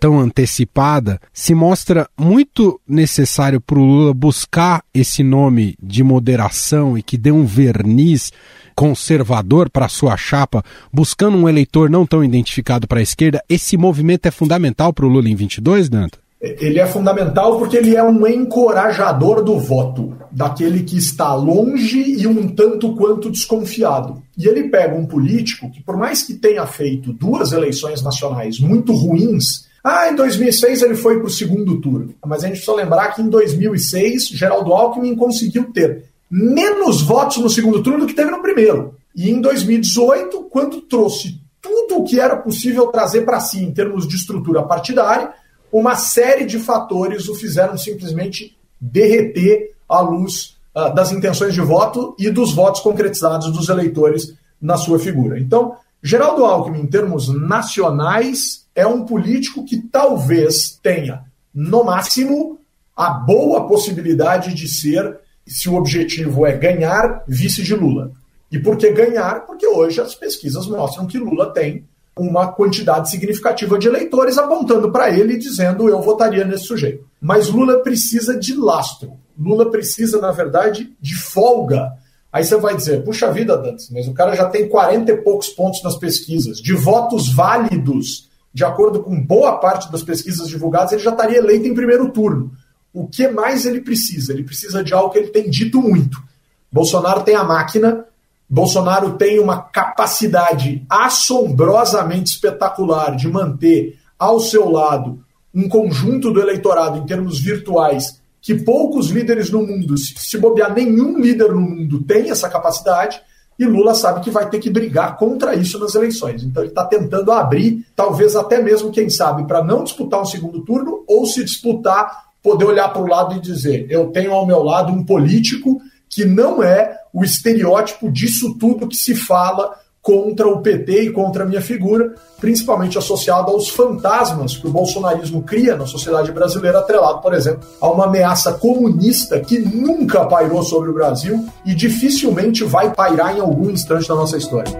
tão 0.00 0.18
antecipada, 0.18 1.20
se 1.30 1.54
mostra 1.54 2.08
muito 2.18 2.80
necessário 2.88 3.60
para 3.60 3.78
o 3.78 3.84
Lula 3.84 4.14
buscar 4.14 4.82
esse 4.94 5.22
nome 5.22 5.76
de 5.80 6.02
moderação 6.02 6.96
e 6.96 7.02
que 7.02 7.18
dê 7.18 7.30
um 7.30 7.44
verniz 7.44 8.32
conservador 8.74 9.68
para 9.68 9.88
sua 9.88 10.16
chapa, 10.16 10.64
buscando 10.90 11.36
um 11.36 11.48
eleitor 11.48 11.90
não 11.90 12.06
tão 12.06 12.24
identificado 12.24 12.88
para 12.88 12.98
a 12.98 13.02
esquerda. 13.02 13.44
Esse 13.46 13.76
movimento 13.76 14.24
é 14.24 14.30
fundamental 14.30 14.90
para 14.90 15.04
o 15.04 15.08
Lula 15.08 15.28
em 15.28 15.34
22, 15.34 15.90
Danta? 15.90 16.23
Ele 16.60 16.78
é 16.78 16.86
fundamental 16.86 17.58
porque 17.58 17.76
ele 17.76 17.96
é 17.96 18.02
um 18.02 18.26
encorajador 18.26 19.42
do 19.42 19.58
voto, 19.58 20.14
daquele 20.30 20.82
que 20.82 20.98
está 20.98 21.34
longe 21.34 22.20
e 22.20 22.26
um 22.26 22.48
tanto 22.48 22.94
quanto 22.94 23.30
desconfiado. 23.30 24.22
E 24.36 24.46
ele 24.46 24.68
pega 24.68 24.94
um 24.94 25.06
político 25.06 25.70
que, 25.70 25.82
por 25.82 25.96
mais 25.96 26.22
que 26.22 26.34
tenha 26.34 26.66
feito 26.66 27.12
duas 27.12 27.52
eleições 27.52 28.02
nacionais 28.02 28.58
muito 28.58 28.92
ruins, 28.92 29.66
ah, 29.82 30.10
em 30.10 30.14
2006 30.14 30.82
ele 30.82 30.94
foi 30.94 31.18
para 31.18 31.26
o 31.26 31.30
segundo 31.30 31.80
turno. 31.80 32.14
Mas 32.24 32.42
a 32.42 32.46
gente 32.46 32.56
precisa 32.56 32.76
lembrar 32.76 33.14
que 33.14 33.22
em 33.22 33.28
2006 33.28 34.28
Geraldo 34.28 34.72
Alckmin 34.72 35.14
conseguiu 35.14 35.72
ter 35.72 36.04
menos 36.30 37.00
votos 37.00 37.36
no 37.38 37.48
segundo 37.48 37.82
turno 37.82 38.00
do 38.00 38.06
que 38.06 38.14
teve 38.14 38.30
no 38.30 38.42
primeiro. 38.42 38.96
E 39.14 39.30
em 39.30 39.40
2018, 39.40 40.42
quando 40.50 40.80
trouxe 40.80 41.40
tudo 41.60 41.98
o 41.98 42.04
que 42.04 42.18
era 42.18 42.36
possível 42.36 42.88
trazer 42.88 43.22
para 43.22 43.40
si 43.40 43.62
em 43.62 43.72
termos 43.72 44.06
de 44.08 44.16
estrutura 44.16 44.62
partidária, 44.62 45.32
uma 45.74 45.96
série 45.96 46.46
de 46.46 46.60
fatores 46.60 47.28
o 47.28 47.34
fizeram 47.34 47.76
simplesmente 47.76 48.56
derreter 48.80 49.72
à 49.88 50.00
luz 50.00 50.56
uh, 50.72 50.94
das 50.94 51.10
intenções 51.10 51.52
de 51.52 51.60
voto 51.60 52.14
e 52.16 52.30
dos 52.30 52.54
votos 52.54 52.80
concretizados 52.80 53.50
dos 53.50 53.68
eleitores 53.68 54.34
na 54.62 54.76
sua 54.76 55.00
figura. 55.00 55.36
Então, 55.36 55.76
Geraldo 56.00 56.44
Alckmin, 56.44 56.82
em 56.82 56.86
termos 56.86 57.28
nacionais, 57.28 58.66
é 58.72 58.86
um 58.86 59.04
político 59.04 59.64
que 59.64 59.80
talvez 59.80 60.78
tenha, 60.80 61.24
no 61.52 61.82
máximo, 61.82 62.56
a 62.96 63.10
boa 63.10 63.66
possibilidade 63.66 64.54
de 64.54 64.68
ser, 64.68 65.18
se 65.44 65.68
o 65.68 65.74
objetivo 65.74 66.46
é 66.46 66.56
ganhar, 66.56 67.24
vice 67.26 67.64
de 67.64 67.74
Lula. 67.74 68.12
E 68.48 68.60
por 68.60 68.76
que 68.76 68.92
ganhar? 68.92 69.44
Porque 69.44 69.66
hoje 69.66 70.00
as 70.00 70.14
pesquisas 70.14 70.68
mostram 70.68 71.08
que 71.08 71.18
Lula 71.18 71.52
tem 71.52 71.84
uma 72.16 72.52
quantidade 72.52 73.10
significativa 73.10 73.78
de 73.78 73.88
eleitores 73.88 74.38
apontando 74.38 74.92
para 74.92 75.10
ele 75.10 75.34
e 75.34 75.38
dizendo 75.38 75.88
eu 75.88 76.00
votaria 76.00 76.44
nesse 76.44 76.64
sujeito. 76.64 77.04
Mas 77.20 77.48
Lula 77.48 77.80
precisa 77.80 78.38
de 78.38 78.54
lastro. 78.54 79.12
Lula 79.38 79.70
precisa, 79.70 80.20
na 80.20 80.30
verdade, 80.30 80.94
de 81.00 81.16
folga. 81.16 81.92
Aí 82.32 82.44
você 82.44 82.56
vai 82.56 82.76
dizer, 82.76 83.02
puxa 83.04 83.32
vida, 83.32 83.56
Dantes, 83.56 83.90
mas 83.90 84.06
o 84.06 84.14
cara 84.14 84.34
já 84.34 84.48
tem 84.48 84.68
40 84.68 85.10
e 85.10 85.16
poucos 85.18 85.48
pontos 85.48 85.82
nas 85.82 85.96
pesquisas. 85.96 86.58
De 86.58 86.72
votos 86.72 87.32
válidos, 87.32 88.28
de 88.52 88.64
acordo 88.64 89.02
com 89.02 89.20
boa 89.20 89.58
parte 89.58 89.90
das 89.90 90.02
pesquisas 90.02 90.48
divulgadas, 90.48 90.92
ele 90.92 91.02
já 91.02 91.10
estaria 91.10 91.38
eleito 91.38 91.66
em 91.66 91.74
primeiro 91.74 92.10
turno. 92.10 92.52
O 92.92 93.08
que 93.08 93.26
mais 93.26 93.66
ele 93.66 93.80
precisa? 93.80 94.32
Ele 94.32 94.44
precisa 94.44 94.84
de 94.84 94.94
algo 94.94 95.10
que 95.10 95.18
ele 95.18 95.30
tem 95.30 95.50
dito 95.50 95.80
muito. 95.80 96.22
Bolsonaro 96.70 97.22
tem 97.22 97.34
a 97.34 97.42
máquina, 97.42 98.04
Bolsonaro 98.48 99.16
tem 99.16 99.38
uma 99.40 99.62
capacidade 99.62 100.84
assombrosamente 100.88 102.30
espetacular 102.30 103.16
de 103.16 103.28
manter 103.28 103.98
ao 104.18 104.38
seu 104.40 104.70
lado 104.70 105.24
um 105.54 105.68
conjunto 105.68 106.30
do 106.30 106.40
eleitorado 106.40 106.98
em 106.98 107.06
termos 107.06 107.40
virtuais 107.40 108.20
que 108.44 108.54
poucos 108.54 109.08
líderes 109.08 109.50
no 109.50 109.66
mundo, 109.66 109.96
se 109.96 110.36
bobear 110.36 110.74
nenhum 110.74 111.18
líder 111.18 111.52
no 111.52 111.62
mundo 111.62 112.02
tem 112.02 112.28
essa 112.28 112.46
capacidade, 112.46 113.18
e 113.58 113.64
Lula 113.64 113.94
sabe 113.94 114.20
que 114.20 114.30
vai 114.30 114.50
ter 114.50 114.58
que 114.58 114.68
brigar 114.68 115.16
contra 115.16 115.54
isso 115.54 115.78
nas 115.78 115.94
eleições. 115.94 116.42
Então 116.42 116.62
ele 116.62 116.70
está 116.70 116.84
tentando 116.84 117.32
abrir, 117.32 117.86
talvez 117.96 118.36
até 118.36 118.60
mesmo, 118.60 118.90
quem 118.90 119.08
sabe, 119.08 119.46
para 119.46 119.64
não 119.64 119.84
disputar 119.84 120.20
um 120.20 120.26
segundo 120.26 120.62
turno, 120.62 121.04
ou 121.06 121.24
se 121.24 121.42
disputar, 121.42 122.24
poder 122.42 122.66
olhar 122.66 122.88
para 122.88 123.00
o 123.00 123.06
lado 123.06 123.36
e 123.36 123.40
dizer: 123.40 123.86
eu 123.88 124.08
tenho 124.08 124.32
ao 124.32 124.46
meu 124.46 124.62
lado 124.62 124.92
um 124.92 125.02
político 125.02 125.80
que 126.10 126.26
não 126.26 126.62
é 126.62 126.98
o 127.14 127.24
estereótipo 127.24 128.10
disso 128.10 128.56
tudo 128.58 128.88
que 128.88 128.96
se 128.96 129.14
fala 129.14 129.72
contra 130.02 130.46
o 130.46 130.60
PT 130.60 131.04
e 131.04 131.10
contra 131.12 131.44
a 131.44 131.46
minha 131.46 131.62
figura, 131.62 132.14
principalmente 132.38 132.98
associado 132.98 133.50
aos 133.50 133.70
fantasmas 133.70 134.54
que 134.54 134.66
o 134.66 134.70
bolsonarismo 134.70 135.42
cria 135.42 135.76
na 135.76 135.86
sociedade 135.86 136.30
brasileira, 136.30 136.80
atrelado, 136.80 137.22
por 137.22 137.32
exemplo, 137.32 137.66
a 137.80 137.88
uma 137.88 138.04
ameaça 138.04 138.52
comunista 138.52 139.40
que 139.40 139.58
nunca 139.58 140.26
pairou 140.26 140.62
sobre 140.62 140.90
o 140.90 140.92
Brasil 140.92 141.48
e 141.64 141.74
dificilmente 141.74 142.64
vai 142.64 142.92
pairar 142.92 143.34
em 143.34 143.40
algum 143.40 143.70
instante 143.70 144.06
da 144.06 144.14
nossa 144.14 144.36
história. 144.36 144.74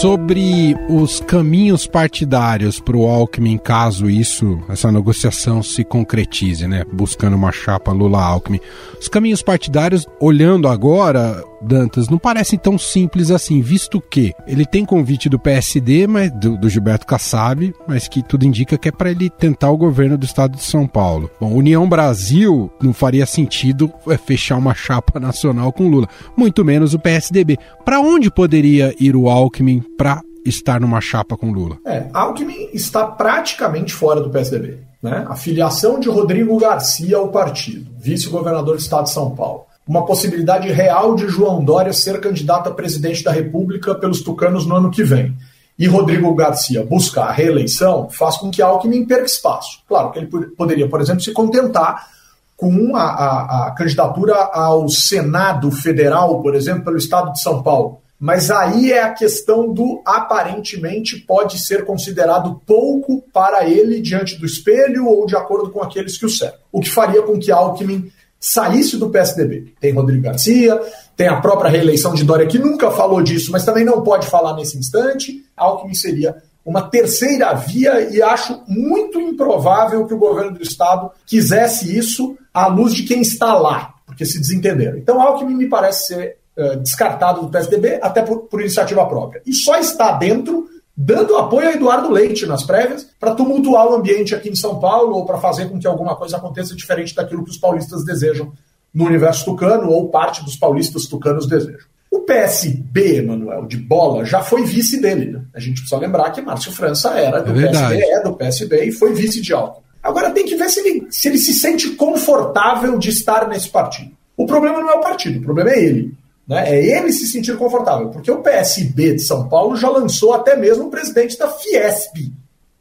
Sobre 0.00 0.76
os 0.88 1.18
caminhos 1.18 1.84
partidários 1.84 2.78
para 2.78 2.96
o 2.96 3.08
Alckmin, 3.08 3.58
caso 3.58 4.08
isso, 4.08 4.62
essa 4.68 4.92
negociação 4.92 5.60
se 5.60 5.82
concretize, 5.82 6.68
né? 6.68 6.84
Buscando 6.92 7.34
uma 7.34 7.50
chapa 7.50 7.90
Lula-Alckmin. 7.90 8.60
Os 9.00 9.08
caminhos 9.08 9.42
partidários, 9.42 10.06
olhando 10.20 10.68
agora, 10.68 11.42
Dantas, 11.60 12.08
não 12.08 12.18
parecem 12.18 12.58
tão 12.58 12.78
simples 12.78 13.30
assim, 13.30 13.60
visto 13.60 14.00
que 14.00 14.34
ele 14.46 14.64
tem 14.64 14.84
convite 14.84 15.28
do 15.28 15.38
PSD, 15.38 16.06
mas 16.06 16.30
do, 16.30 16.56
do 16.56 16.68
Gilberto 16.68 17.06
Kassab, 17.06 17.74
mas 17.86 18.08
que 18.08 18.22
tudo 18.22 18.44
indica 18.44 18.78
que 18.78 18.88
é 18.88 18.92
para 18.92 19.10
ele 19.10 19.28
tentar 19.28 19.70
o 19.70 19.76
governo 19.76 20.16
do 20.16 20.24
estado 20.24 20.56
de 20.56 20.62
São 20.62 20.86
Paulo. 20.86 21.30
Bom, 21.40 21.52
União 21.52 21.88
Brasil 21.88 22.70
não 22.80 22.92
faria 22.92 23.26
sentido 23.26 23.92
é, 24.08 24.16
fechar 24.16 24.56
uma 24.56 24.74
chapa 24.74 25.18
nacional 25.20 25.72
com 25.72 25.88
Lula, 25.88 26.08
muito 26.36 26.64
menos 26.64 26.94
o 26.94 26.98
PSDB. 26.98 27.58
Para 27.84 28.00
onde 28.00 28.30
poderia 28.30 28.94
ir 29.00 29.16
o 29.16 29.28
Alckmin 29.28 29.82
para 29.96 30.22
estar 30.44 30.80
numa 30.80 31.00
chapa 31.00 31.36
com 31.36 31.50
Lula? 31.50 31.78
É, 31.84 32.06
Alckmin 32.12 32.70
está 32.72 33.06
praticamente 33.06 33.92
fora 33.92 34.20
do 34.20 34.30
PSDB. 34.30 34.78
Né? 35.02 35.24
A 35.28 35.36
filiação 35.36 36.00
de 36.00 36.08
Rodrigo 36.08 36.56
Garcia 36.58 37.16
ao 37.16 37.28
partido, 37.28 37.90
vice-governador 37.98 38.76
do 38.76 38.80
estado 38.80 39.04
de 39.04 39.10
São 39.10 39.30
Paulo 39.30 39.67
uma 39.88 40.04
possibilidade 40.04 40.70
real 40.70 41.14
de 41.14 41.26
João 41.28 41.64
Dória 41.64 41.94
ser 41.94 42.20
candidato 42.20 42.68
a 42.68 42.74
presidente 42.74 43.24
da 43.24 43.32
República 43.32 43.94
pelos 43.94 44.20
tucanos 44.20 44.66
no 44.66 44.76
ano 44.76 44.90
que 44.90 45.02
vem. 45.02 45.34
E 45.78 45.86
Rodrigo 45.86 46.34
Garcia 46.34 46.84
buscar 46.84 47.28
a 47.28 47.32
reeleição 47.32 48.10
faz 48.10 48.36
com 48.36 48.50
que 48.50 48.60
Alckmin 48.60 49.06
perca 49.06 49.24
espaço. 49.24 49.78
Claro 49.88 50.10
que 50.10 50.18
ele 50.18 50.26
poderia, 50.26 50.88
por 50.88 51.00
exemplo, 51.00 51.22
se 51.22 51.32
contentar 51.32 52.06
com 52.54 52.94
a, 52.96 53.02
a, 53.02 53.66
a 53.68 53.70
candidatura 53.70 54.34
ao 54.34 54.88
Senado 54.88 55.70
Federal, 55.70 56.42
por 56.42 56.54
exemplo, 56.54 56.84
pelo 56.84 56.98
estado 56.98 57.32
de 57.32 57.40
São 57.40 57.62
Paulo. 57.62 58.00
Mas 58.20 58.50
aí 58.50 58.92
é 58.92 59.04
a 59.04 59.14
questão 59.14 59.72
do 59.72 60.02
aparentemente 60.04 61.16
pode 61.20 61.56
ser 61.58 61.86
considerado 61.86 62.60
pouco 62.66 63.22
para 63.32 63.64
ele 63.64 64.02
diante 64.02 64.36
do 64.36 64.44
espelho 64.44 65.06
ou 65.06 65.24
de 65.24 65.36
acordo 65.36 65.70
com 65.70 65.80
aqueles 65.80 66.18
que 66.18 66.26
o 66.26 66.28
cercam. 66.28 66.58
O 66.72 66.80
que 66.80 66.90
faria 66.90 67.22
com 67.22 67.38
que 67.38 67.52
Alckmin 67.52 68.10
saísse 68.40 68.96
do 68.96 69.10
PSDB. 69.10 69.74
Tem 69.80 69.92
Rodrigo 69.92 70.22
Garcia, 70.22 70.80
tem 71.16 71.28
a 71.28 71.40
própria 71.40 71.70
reeleição 71.70 72.14
de 72.14 72.24
Dória, 72.24 72.46
que 72.46 72.58
nunca 72.58 72.90
falou 72.90 73.22
disso, 73.22 73.50
mas 73.50 73.64
também 73.64 73.84
não 73.84 74.02
pode 74.02 74.26
falar 74.26 74.54
nesse 74.54 74.78
instante. 74.78 75.44
Alckmin 75.56 75.94
seria 75.94 76.36
uma 76.64 76.82
terceira 76.82 77.52
via 77.54 78.08
e 78.10 78.22
acho 78.22 78.62
muito 78.68 79.20
improvável 79.20 80.06
que 80.06 80.14
o 80.14 80.18
governo 80.18 80.52
do 80.52 80.62
Estado 80.62 81.10
quisesse 81.26 81.96
isso 81.96 82.36
à 82.52 82.66
luz 82.66 82.94
de 82.94 83.04
quem 83.04 83.22
está 83.22 83.54
lá, 83.54 83.94
porque 84.06 84.24
se 84.24 84.38
desentenderam. 84.38 84.98
Então, 84.98 85.20
Alckmin 85.20 85.54
me 85.54 85.66
parece 85.66 86.08
ser 86.08 86.36
uh, 86.56 86.76
descartado 86.76 87.40
do 87.40 87.48
PSDB, 87.48 87.98
até 88.02 88.22
por, 88.22 88.40
por 88.42 88.60
iniciativa 88.60 89.06
própria. 89.06 89.42
E 89.46 89.52
só 89.54 89.78
está 89.78 90.12
dentro 90.12 90.68
dando 91.00 91.36
apoio 91.36 91.68
a 91.68 91.72
Eduardo 91.74 92.10
Leite 92.10 92.44
nas 92.44 92.64
prévias 92.64 93.06
para 93.20 93.32
tumultuar 93.32 93.86
o 93.86 93.94
ambiente 93.94 94.34
aqui 94.34 94.48
em 94.48 94.56
São 94.56 94.80
Paulo 94.80 95.14
ou 95.14 95.24
para 95.24 95.38
fazer 95.38 95.66
com 95.66 95.78
que 95.78 95.86
alguma 95.86 96.16
coisa 96.16 96.38
aconteça 96.38 96.74
diferente 96.74 97.14
daquilo 97.14 97.44
que 97.44 97.50
os 97.52 97.56
paulistas 97.56 98.04
desejam 98.04 98.52
no 98.92 99.04
universo 99.04 99.44
tucano 99.44 99.90
ou 99.90 100.08
parte 100.08 100.44
dos 100.44 100.56
paulistas 100.56 101.06
tucanos 101.06 101.46
desejam. 101.46 101.86
O 102.10 102.22
PSB, 102.22 103.22
Manuel, 103.22 103.66
de 103.66 103.76
bola, 103.76 104.24
já 104.24 104.42
foi 104.42 104.64
vice 104.64 105.00
dele. 105.00 105.30
Né? 105.30 105.42
A 105.54 105.60
gente 105.60 105.80
precisa 105.82 106.00
lembrar 106.00 106.32
que 106.32 106.40
Márcio 106.40 106.72
França 106.72 107.10
era 107.10 107.40
do 107.40 107.52
é 107.52 107.68
PSB, 107.68 108.02
é 108.02 108.22
do 108.22 108.34
PSB 108.34 108.84
e 108.86 108.92
foi 108.92 109.12
vice 109.12 109.40
de 109.40 109.52
Alckmin. 109.52 109.84
Agora 110.02 110.32
tem 110.32 110.46
que 110.46 110.56
ver 110.56 110.68
se 110.68 110.80
ele, 110.80 111.06
se 111.10 111.28
ele 111.28 111.38
se 111.38 111.54
sente 111.54 111.90
confortável 111.90 112.98
de 112.98 113.10
estar 113.10 113.46
nesse 113.46 113.68
partido. 113.68 114.10
O 114.36 114.46
problema 114.46 114.80
não 114.80 114.90
é 114.90 114.94
o 114.94 115.00
partido, 115.00 115.38
o 115.38 115.42
problema 115.42 115.70
é 115.70 115.84
ele. 115.84 116.12
Né? 116.48 116.70
É 116.70 116.98
ele 116.98 117.12
se 117.12 117.26
sentir 117.26 117.56
confortável, 117.56 118.08
porque 118.08 118.30
o 118.30 118.42
PSB 118.42 119.14
de 119.14 119.22
São 119.22 119.48
Paulo 119.48 119.76
já 119.76 119.90
lançou 119.90 120.32
até 120.32 120.56
mesmo 120.56 120.86
o 120.86 120.90
presidente 120.90 121.38
da 121.38 121.48
Fiesp 121.48 122.32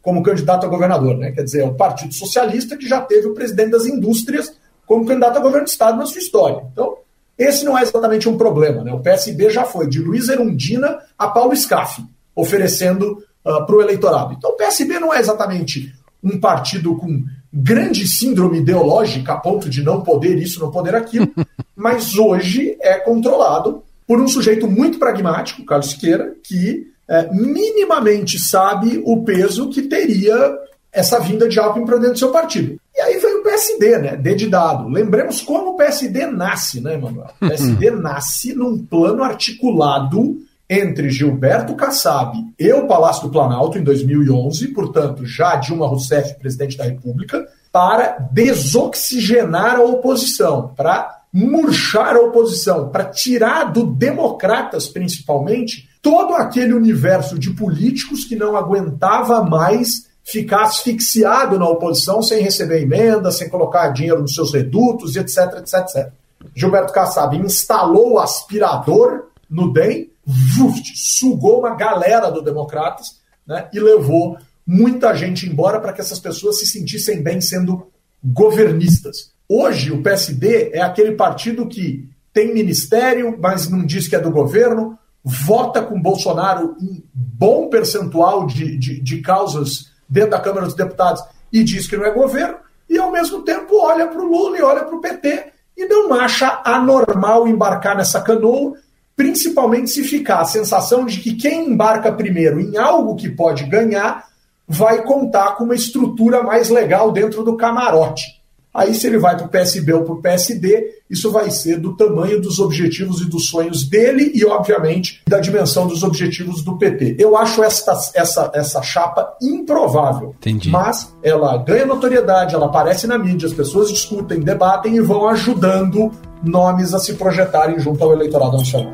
como 0.02 0.24
candidato 0.24 0.66
a 0.66 0.70
governador. 0.70 1.18
Né? 1.18 1.32
Quer 1.32 1.44
dizer, 1.44 1.62
é 1.64 1.66
o 1.66 1.74
Partido 1.74 2.14
Socialista 2.14 2.78
que 2.78 2.88
já 2.88 3.02
teve 3.02 3.28
o 3.28 3.34
presidente 3.34 3.72
das 3.72 3.86
indústrias 3.86 4.54
como 4.86 5.06
candidato 5.06 5.38
a 5.38 5.42
governo 5.42 5.66
do 5.66 5.70
Estado 5.70 5.98
na 5.98 6.06
sua 6.06 6.20
história. 6.20 6.64
Então, 6.72 7.00
esse 7.38 7.66
não 7.66 7.78
é 7.78 7.82
exatamente 7.82 8.30
um 8.30 8.38
problema. 8.38 8.86
Né? 8.86 8.94
O 8.94 9.02
PSB 9.02 9.50
já 9.50 9.66
foi 9.66 9.86
de 9.88 10.00
Luiz 10.00 10.30
Erundina 10.30 11.00
a 11.20 11.28
Paulo 11.28 11.54
Scaff, 11.56 12.02
oferecendo 12.34 13.22
uh, 13.46 13.50
ah, 13.50 13.66
para 13.66 13.76
o 13.76 13.82
eleitorado. 13.82 14.34
Então, 14.34 14.52
o 14.52 14.56
PSB 14.56 14.98
não 14.98 15.14
é 15.14 15.20
exatamente 15.20 15.94
um 16.24 16.40
partido 16.40 16.96
com 16.96 17.24
grande 17.60 18.08
síndrome 18.08 18.60
ideológica 18.60 19.34
a 19.34 19.38
ponto 19.38 19.70
de 19.70 19.84
não 19.84 20.02
poder 20.02 20.38
isso, 20.38 20.60
não 20.60 20.72
poder 20.72 20.96
aquilo, 20.96 21.28
mas 21.76 22.16
hoje 22.16 22.78
é 22.82 23.00
controlado 23.00 23.84
por 24.06 24.22
um 24.22 24.28
sujeito 24.28 24.68
muito 24.68 25.00
pragmático, 25.00 25.66
Carlos 25.66 25.90
Siqueira, 25.90 26.34
que 26.44 26.88
é, 27.10 27.30
minimamente 27.32 28.38
sabe 28.40 29.02
o 29.06 29.24
peso 29.24 29.70
que 29.70 29.82
teria 29.84 30.58
essa 30.92 31.20
vinda 31.20 31.48
de 31.48 31.60
Alckmin 31.60 31.86
para 31.86 31.98
dentro 31.98 32.14
do 32.14 32.20
seu 32.20 32.32
partido. 32.32 32.80
E 32.96 33.02
aí 33.02 33.18
veio 33.18 33.40
o 33.40 33.44
PSD, 33.44 33.98
né? 34.00 34.16
D 34.16 34.36
de 34.36 34.48
dado. 34.48 34.90
Lembremos 34.90 35.42
como 35.42 35.72
o 35.72 35.78
PSD 35.78 36.26
nasce, 36.28 36.82
né, 36.82 36.98
Manuel? 36.98 37.30
O 37.42 37.48
PSD 37.48 37.92
nasce 37.92 38.54
num 38.56 38.78
plano 38.84 39.24
articulado 39.24 40.38
entre 40.70 41.10
Gilberto 41.10 41.76
Kassab 41.76 42.36
e 42.60 42.74
o 42.74 42.88
Palácio 42.88 43.24
do 43.24 43.32
Planalto 43.32 43.78
em 43.78 43.84
2011, 43.84 44.68
portanto, 44.70 45.26
já 45.26 45.56
Dilma 45.56 45.88
Rousseff, 45.88 46.38
presidente 46.40 46.78
da 46.78 46.84
República, 46.84 47.48
para 47.72 48.18
desoxigenar 48.32 49.78
a 49.78 49.84
oposição, 49.84 50.74
para 50.76 51.22
murchar 51.32 52.16
a 52.16 52.22
oposição, 52.22 52.90
para 52.90 53.06
tirar 53.06 53.72
do 53.72 53.86
democratas, 53.86 54.88
principalmente, 54.88 55.88
todo 56.02 56.34
aquele 56.34 56.74
universo 56.74 57.38
de 57.38 57.52
políticos 57.52 58.26
que 58.26 58.36
não 58.36 58.56
aguentava 58.56 59.44
mais 59.44 60.08
ficar 60.24 60.64
asfixiado 60.64 61.58
na 61.58 61.70
oposição 61.70 62.22
sem 62.22 62.42
receber 62.42 62.82
emenda, 62.82 63.32
sem 63.32 63.50
colocar 63.50 63.90
dinheiro 63.90 64.22
nos 64.22 64.36
seus 64.36 64.54
redutos, 64.54 65.16
etc, 65.16 65.60
etc, 65.60 65.74
etc. 65.80 66.12
Gilberto 66.54 66.92
Kassab 66.92 67.38
instalou 67.38 68.14
o 68.14 68.20
aspirador 68.20 69.28
no 69.50 69.72
DEM, 69.72 70.10
vuft, 70.28 70.92
sugou 70.96 71.60
uma 71.60 71.76
galera 71.76 72.30
do 72.30 72.42
Democratas 72.42 73.22
né, 73.48 73.70
e 73.72 73.80
levou 73.80 74.38
muita 74.66 75.16
gente 75.16 75.48
embora 75.48 75.80
para 75.80 75.94
que 75.94 76.02
essas 76.02 76.20
pessoas 76.20 76.60
se 76.60 76.68
sentissem 76.68 77.24
bem 77.24 77.40
sendo 77.40 77.88
governistas. 78.22 79.32
Hoje, 79.48 79.92
o 79.92 80.04
PSD 80.04 80.72
é 80.74 80.82
aquele 80.82 81.14
partido 81.14 81.66
que 81.66 82.10
tem 82.34 82.54
ministério, 82.54 83.38
mas 83.40 83.70
não 83.70 83.86
diz 83.86 84.10
que 84.10 84.16
é 84.16 84.20
do 84.20 84.30
governo, 84.30 85.00
vota 85.24 85.82
com 85.82 86.02
Bolsonaro 86.02 86.76
um 86.80 87.02
bom 87.14 87.70
percentual 87.70 88.46
de, 88.46 88.78
de, 88.78 89.02
de 89.02 89.22
causas 89.22 89.92
dentro 90.10 90.32
da 90.32 90.40
Câmara 90.40 90.66
dos 90.66 90.76
Deputados 90.76 91.24
e 91.52 91.64
diz 91.64 91.88
que 91.88 91.96
não 91.96 92.06
é 92.06 92.12
governo, 92.12 92.58
e 92.90 92.98
ao 92.98 93.12
mesmo 93.12 93.44
tempo 93.44 93.80
olha 93.82 94.08
para 94.08 94.22
o 94.22 94.26
Lula 94.26 94.58
e 94.58 94.62
olha 94.62 94.84
para 94.84 94.96
o 94.96 95.02
PT 95.02 95.54
e 95.78 95.86
não 95.88 96.14
acha 96.14 96.62
anormal 96.66 97.48
embarcar 97.48 97.96
nessa 97.96 98.22
canoa 98.22 98.76
principalmente 99.18 99.90
se 99.90 100.04
ficar 100.04 100.42
a 100.42 100.46
sensação 100.46 101.04
de 101.04 101.20
que 101.20 101.34
quem 101.34 101.72
embarca 101.72 102.12
primeiro 102.12 102.62
em 102.62 102.78
algo 102.78 103.16
que 103.16 103.28
pode 103.28 103.64
ganhar 103.66 104.28
vai 104.68 105.02
contar 105.02 105.56
com 105.56 105.64
uma 105.64 105.74
estrutura 105.74 106.44
mais 106.44 106.70
legal 106.70 107.12
dentro 107.12 107.44
do 107.44 107.58
camarote. 107.58 108.38
Aí, 108.74 108.94
se 108.94 109.08
ele 109.08 109.18
vai 109.18 109.36
para 109.36 109.48
o 109.48 109.50
PSB 109.50 109.92
ou 109.92 110.04
para 110.04 110.14
o 110.14 110.22
PSD, 110.22 111.02
isso 111.10 111.32
vai 111.32 111.50
ser 111.50 111.80
do 111.80 111.96
tamanho 111.96 112.40
dos 112.40 112.60
objetivos 112.60 113.22
e 113.22 113.26
dos 113.26 113.48
sonhos 113.48 113.90
dele 113.90 114.32
e, 114.36 114.46
obviamente, 114.46 115.24
da 115.28 115.40
dimensão 115.40 115.88
dos 115.88 116.04
objetivos 116.04 116.64
do 116.64 116.78
PT. 116.78 117.16
Eu 117.18 117.36
acho 117.36 117.64
essa, 117.64 118.12
essa, 118.14 118.52
essa 118.54 118.84
chapa 118.84 119.36
improvável. 119.42 120.36
Entendi. 120.38 120.70
Mas 120.70 121.12
ela 121.24 121.58
ganha 121.58 121.88
notoriedade, 121.88 122.54
ela 122.54 122.68
aparece 122.68 123.08
na 123.08 123.18
mídia, 123.18 123.48
as 123.48 123.54
pessoas 123.54 123.90
discutem, 123.90 124.42
debatem 124.42 124.96
e 124.96 125.02
vão 125.02 125.28
ajudando 125.28 126.12
nomes 126.44 126.94
a 126.94 127.00
se 127.00 127.14
projetarem 127.14 127.80
junto 127.80 128.04
ao 128.04 128.14
eleitorado 128.14 128.58
nacional. 128.58 128.92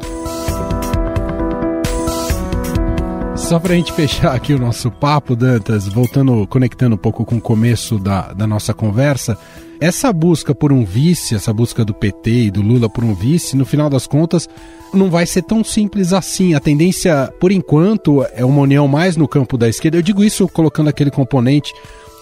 Só 3.35 3.59
para 3.59 3.73
a 3.73 3.75
gente 3.75 3.91
fechar 3.91 4.33
aqui 4.33 4.53
o 4.53 4.59
nosso 4.59 4.89
papo, 4.89 5.35
Dantas, 5.35 5.87
voltando, 5.87 6.47
conectando 6.47 6.95
um 6.95 6.97
pouco 6.97 7.25
com 7.25 7.35
o 7.35 7.41
começo 7.41 7.99
da, 7.99 8.33
da 8.33 8.47
nossa 8.47 8.73
conversa, 8.73 9.37
essa 9.81 10.13
busca 10.13 10.55
por 10.55 10.71
um 10.71 10.85
vice, 10.85 11.35
essa 11.35 11.51
busca 11.51 11.83
do 11.83 11.93
PT 11.93 12.31
e 12.31 12.51
do 12.51 12.61
Lula 12.61 12.89
por 12.89 13.03
um 13.03 13.13
vice, 13.13 13.57
no 13.57 13.65
final 13.65 13.89
das 13.89 14.07
contas, 14.07 14.47
não 14.93 15.09
vai 15.09 15.25
ser 15.25 15.41
tão 15.41 15.61
simples 15.61 16.13
assim. 16.13 16.53
A 16.53 16.59
tendência, 16.59 17.33
por 17.37 17.51
enquanto, 17.51 18.25
é 18.33 18.45
uma 18.45 18.61
união 18.61 18.87
mais 18.87 19.17
no 19.17 19.27
campo 19.27 19.57
da 19.57 19.67
esquerda. 19.67 19.97
Eu 19.97 20.01
digo 20.01 20.23
isso 20.23 20.47
colocando 20.47 20.87
aquele 20.87 21.11
componente 21.11 21.73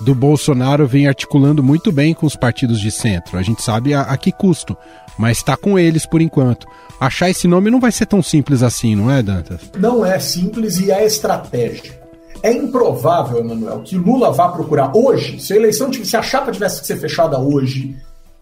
do 0.03 0.15
Bolsonaro 0.15 0.87
vem 0.87 1.07
articulando 1.07 1.61
muito 1.61 1.91
bem 1.91 2.13
com 2.13 2.25
os 2.25 2.35
partidos 2.35 2.79
de 2.79 2.91
centro. 2.91 3.37
A 3.37 3.43
gente 3.43 3.61
sabe 3.61 3.93
a, 3.93 4.01
a 4.01 4.17
que 4.17 4.31
custo, 4.31 4.75
mas 5.17 5.37
está 5.37 5.55
com 5.55 5.77
eles 5.77 6.05
por 6.05 6.21
enquanto. 6.21 6.65
Achar 6.99 7.29
esse 7.29 7.47
nome 7.47 7.69
não 7.69 7.79
vai 7.79 7.91
ser 7.91 8.07
tão 8.07 8.21
simples 8.21 8.63
assim, 8.63 8.95
não 8.95 9.11
é, 9.11 9.21
Dantas? 9.21 9.61
Não 9.77 10.05
é 10.05 10.19
simples 10.19 10.79
e 10.79 10.91
é 10.91 11.05
estratégia. 11.05 11.99
É 12.43 12.51
improvável, 12.51 13.39
Emanuel, 13.39 13.81
que 13.81 13.95
Lula 13.95 14.31
vá 14.31 14.49
procurar 14.49 14.91
hoje, 14.95 15.39
se 15.39 15.53
a 15.53 15.55
eleição, 15.55 15.93
se 15.93 16.17
a 16.17 16.23
chapa 16.23 16.51
tivesse 16.51 16.81
que 16.81 16.87
ser 16.87 16.97
fechada 16.97 17.39
hoje, 17.39 17.95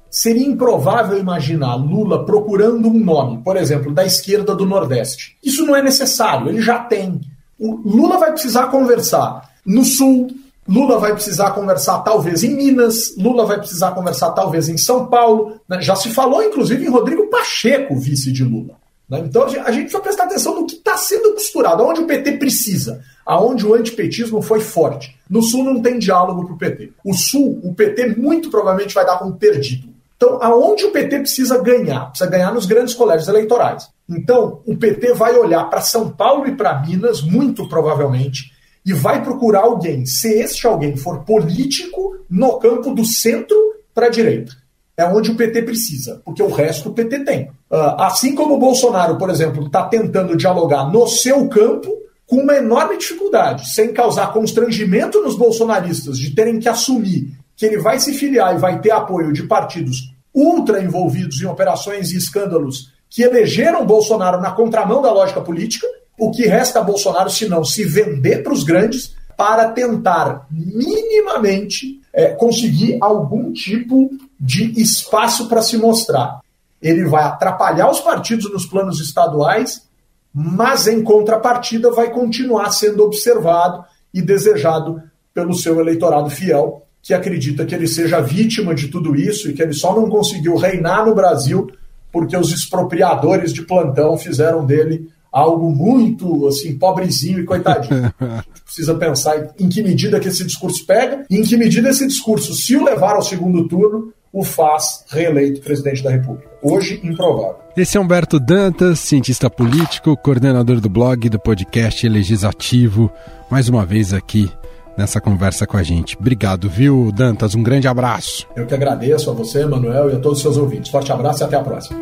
seria 0.10 0.48
improvável 0.48 1.20
imaginar 1.20 1.76
Lula 1.76 2.26
procurando 2.26 2.88
um 2.88 2.98
nome, 2.98 3.44
por 3.44 3.58
exemplo, 3.58 3.94
da 3.94 4.06
esquerda 4.06 4.56
do 4.56 4.66
Nordeste. 4.66 5.36
Isso 5.44 5.66
não 5.66 5.76
é 5.76 5.82
necessário, 5.82 6.48
ele 6.48 6.62
já 6.62 6.80
tem. 6.80 7.20
O 7.60 7.76
Lula 7.76 8.18
vai 8.18 8.32
precisar 8.32 8.68
conversar 8.68 9.50
no 9.66 9.84
Sul, 9.84 10.30
Lula 10.70 11.00
vai 11.00 11.14
precisar 11.14 11.50
conversar 11.52 12.00
talvez 12.00 12.44
em 12.44 12.56
Minas, 12.56 13.16
Lula 13.18 13.44
vai 13.44 13.58
precisar 13.58 13.92
conversar 13.92 14.30
talvez 14.34 14.70
em 14.70 14.78
São 14.78 15.08
Paulo. 15.08 15.60
Né? 15.68 15.82
Já 15.82 15.96
se 15.96 16.10
falou, 16.10 16.44
inclusive, 16.44 16.86
em 16.86 16.90
Rodrigo 16.90 17.28
Pacheco, 17.28 17.96
vice 17.96 18.32
de 18.32 18.44
Lula. 18.44 18.76
Né? 19.10 19.24
Então 19.26 19.44
a 19.44 19.72
gente 19.72 19.82
precisa 19.82 20.00
prestar 20.00 20.26
atenção 20.26 20.54
no 20.54 20.68
que 20.68 20.76
está 20.76 20.96
sendo 20.96 21.34
costurado, 21.34 21.82
aonde 21.82 22.02
o 22.02 22.06
PT 22.06 22.34
precisa, 22.34 23.02
aonde 23.26 23.66
o 23.66 23.74
antipetismo 23.74 24.44
foi 24.44 24.60
forte. 24.60 25.18
No 25.28 25.42
Sul 25.42 25.64
não 25.64 25.82
tem 25.82 25.98
diálogo 25.98 26.46
para 26.46 26.54
o 26.54 26.58
PT. 26.58 26.94
O 27.04 27.16
Sul, 27.16 27.60
o 27.64 27.74
PT 27.74 28.16
muito 28.16 28.52
provavelmente 28.52 28.94
vai 28.94 29.04
dar 29.04 29.18
como 29.18 29.38
perdido. 29.38 29.90
Então, 30.16 30.38
aonde 30.40 30.86
o 30.86 30.92
PT 30.92 31.20
precisa 31.22 31.58
ganhar? 31.64 32.10
Precisa 32.10 32.30
ganhar 32.30 32.54
nos 32.54 32.68
grandes 32.68 32.94
colégios 32.94 33.28
eleitorais. 33.28 33.88
Então, 34.08 34.62
o 34.68 34.76
PT 34.76 35.14
vai 35.14 35.36
olhar 35.36 35.64
para 35.64 35.82
São 35.82 36.10
Paulo 36.10 36.48
e 36.48 36.56
para 36.56 36.80
Minas, 36.82 37.22
muito 37.22 37.68
provavelmente, 37.68 38.52
e 38.86 38.94
vai 38.94 39.24
procurar 39.24 39.62
alguém, 39.62 40.06
se 40.06 40.28
este 40.40 40.66
alguém 40.66 40.96
for 40.96 41.24
político, 41.24 42.18
no 42.30 42.58
campo 42.60 42.94
do 42.94 43.06
centro 43.06 43.58
para 43.94 44.08
a 44.08 44.10
direita 44.10 44.54
é 45.00 45.06
onde 45.06 45.32
o 45.32 45.36
PT 45.36 45.62
precisa, 45.62 46.22
porque 46.26 46.44
o 46.44 46.50
resto 46.50 46.90
o 46.90 46.94
PT 46.94 47.24
tem. 47.24 47.44
Uh, 47.72 47.96
assim 48.00 48.36
como 48.36 48.56
o 48.56 48.60
Bolsonaro, 48.60 49.18
por 49.18 49.30
exemplo, 49.30 49.66
está 49.66 49.84
tentando 49.84 50.36
dialogar 50.36 50.92
no 50.92 51.08
seu 51.08 51.48
campo 51.48 51.90
com 52.28 52.36
uma 52.36 52.56
enorme 52.56 52.98
dificuldade, 52.98 53.74
sem 53.74 53.94
causar 53.94 54.34
constrangimento 54.34 55.22
nos 55.22 55.38
bolsonaristas 55.38 56.18
de 56.18 56.36
terem 56.36 56.60
que 56.60 56.68
assumir 56.68 57.34
que 57.56 57.66
ele 57.66 57.78
vai 57.78 57.98
se 57.98 58.14
filiar 58.14 58.54
e 58.54 58.60
vai 58.60 58.82
ter 58.82 58.92
apoio 58.92 59.32
de 59.32 59.44
partidos 59.44 60.14
ultra 60.36 60.84
envolvidos 60.84 61.42
em 61.42 61.46
operações 61.46 62.12
e 62.12 62.18
escândalos 62.18 62.92
que 63.10 63.24
elegeram 63.24 63.86
Bolsonaro 63.86 64.42
na 64.42 64.52
contramão 64.52 65.02
da 65.02 65.14
lógica 65.14 65.40
política. 65.40 65.88
O 66.20 66.32
que 66.32 66.46
resta 66.46 66.80
a 66.80 66.84
Bolsonaro 66.84 67.30
se 67.30 67.48
não 67.48 67.64
se 67.64 67.86
vender 67.86 68.44
para 68.44 68.54
os 68.54 68.64
grandes 68.64 69.16
para 69.38 69.70
tentar 69.70 70.48
minimamente 70.52 72.02
é, 72.12 72.28
conseguir 72.30 72.98
algum 73.00 73.54
tipo 73.54 74.10
de 74.38 74.82
espaço 74.82 75.48
para 75.48 75.62
se 75.62 75.78
mostrar. 75.78 76.42
Ele 76.82 77.06
vai 77.06 77.24
atrapalhar 77.24 77.90
os 77.90 78.02
partidos 78.02 78.52
nos 78.52 78.66
planos 78.66 79.00
estaduais, 79.00 79.88
mas 80.34 80.88
em 80.88 81.02
contrapartida 81.02 81.90
vai 81.92 82.12
continuar 82.12 82.72
sendo 82.72 83.04
observado 83.04 83.86
e 84.14 84.22
desejado 84.22 85.02
pelo 85.34 85.54
seu 85.54 85.80
eleitorado 85.80 86.30
fiel, 86.30 86.86
que 87.02 87.14
acredita 87.14 87.66
que 87.66 87.74
ele 87.74 87.88
seja 87.88 88.20
vítima 88.20 88.76
de 88.76 88.90
tudo 88.90 89.16
isso 89.16 89.50
e 89.50 89.54
que 89.54 89.62
ele 89.62 89.74
só 89.74 89.96
não 89.96 90.10
conseguiu 90.10 90.58
reinar 90.58 91.06
no 91.06 91.16
Brasil 91.16 91.70
porque 92.12 92.36
os 92.36 92.52
expropriadores 92.52 93.54
de 93.54 93.62
plantão 93.62 94.18
fizeram 94.18 94.66
dele 94.66 95.10
algo 95.32 95.72
muito 95.72 96.48
assim 96.48 96.78
pobrezinho 96.78 97.40
e 97.40 97.46
coitadinho. 97.46 98.14
A 98.20 98.36
gente 98.48 98.62
precisa 98.64 98.96
pensar 98.96 99.54
em 99.60 99.70
que 99.70 99.82
medida 99.82 100.20
que 100.20 100.28
esse 100.28 100.46
discurso 100.46 100.86
pega 100.86 101.26
e 101.30 101.38
em 101.38 101.44
que 101.44 101.58
medida 101.58 101.90
esse 101.90 102.08
discurso, 102.08 102.54
se 102.54 102.76
o 102.76 102.84
levar 102.84 103.16
ao 103.16 103.22
segundo 103.22 103.68
turno, 103.68 104.14
o 104.32 104.44
faz 104.44 105.06
reeleito 105.10 105.62
presidente 105.62 106.04
da 106.04 106.12
República. 106.12 106.50
Hoje, 106.62 107.00
improvável. 107.04 107.56
Esse 107.76 107.98
é 107.98 108.00
Humberto 108.00 108.40
Dantas, 108.40 109.00
cientista 109.00 109.50
político, 109.50 110.16
coordenador 110.18 110.80
do 110.80 110.90
blog 110.90 111.26
e 111.26 111.30
do 111.30 111.40
podcast 111.40 112.08
Legislativo, 112.08 113.10
mais 113.50 113.70
uma 113.70 113.86
vez 113.86 114.14
aqui 114.14 114.52
nessa 114.98 115.22
conversa 115.22 115.66
com 115.66 115.78
a 115.78 115.84
gente. 115.84 116.18
Obrigado, 116.20 116.70
viu, 116.70 117.12
Dantas? 117.12 117.56
Um 117.56 117.64
grande 117.64 117.88
abraço. 117.88 118.46
Eu 118.56 118.68
que 118.68 118.74
agradeço 118.74 119.32
a 119.32 119.34
você, 119.34 119.66
Manuel, 119.66 120.10
e 120.10 120.16
a 120.16 120.20
todos 120.20 120.40
os 120.40 120.42
seus 120.44 120.58
ouvintes. 120.58 120.92
Forte 120.92 121.12
abraço 121.12 121.42
e 121.42 121.46
até 121.46 121.56
a 121.56 121.64
próxima. 121.64 121.98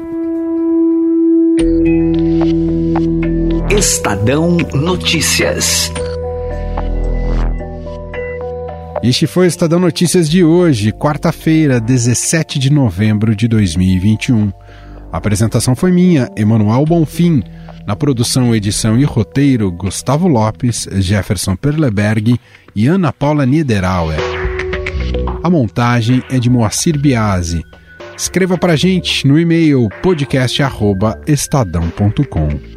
Estadão 3.77 4.57
Notícias. 4.73 5.93
Este 9.03 9.27
foi 9.27 9.45
o 9.45 9.47
Estadão 9.47 9.79
Notícias 9.79 10.27
de 10.27 10.43
hoje, 10.43 10.91
quarta-feira, 10.91 11.79
17 11.79 12.57
de 12.57 12.71
novembro 12.71 13.35
de 13.35 13.47
2021. 13.47 14.51
A 15.11 15.17
apresentação 15.17 15.75
foi 15.75 15.91
minha, 15.91 16.27
Emanuel 16.35 16.85
Bonfim. 16.85 17.43
Na 17.85 17.95
produção, 17.95 18.55
edição 18.55 18.97
e 18.97 19.03
roteiro, 19.03 19.71
Gustavo 19.71 20.27
Lopes, 20.27 20.89
Jefferson 20.93 21.55
Perleberg 21.55 22.39
e 22.75 22.87
Ana 22.87 23.13
Paula 23.13 23.45
Niederauer. 23.45 24.17
A 25.43 25.51
montagem 25.51 26.23
é 26.31 26.39
de 26.39 26.49
Moacir 26.49 26.99
Biasi. 26.99 27.63
Escreva 28.17 28.57
para 28.57 28.75
gente 28.75 29.27
no 29.27 29.37
e-mail 29.37 29.87
podcast@estadão.com. 30.01 32.76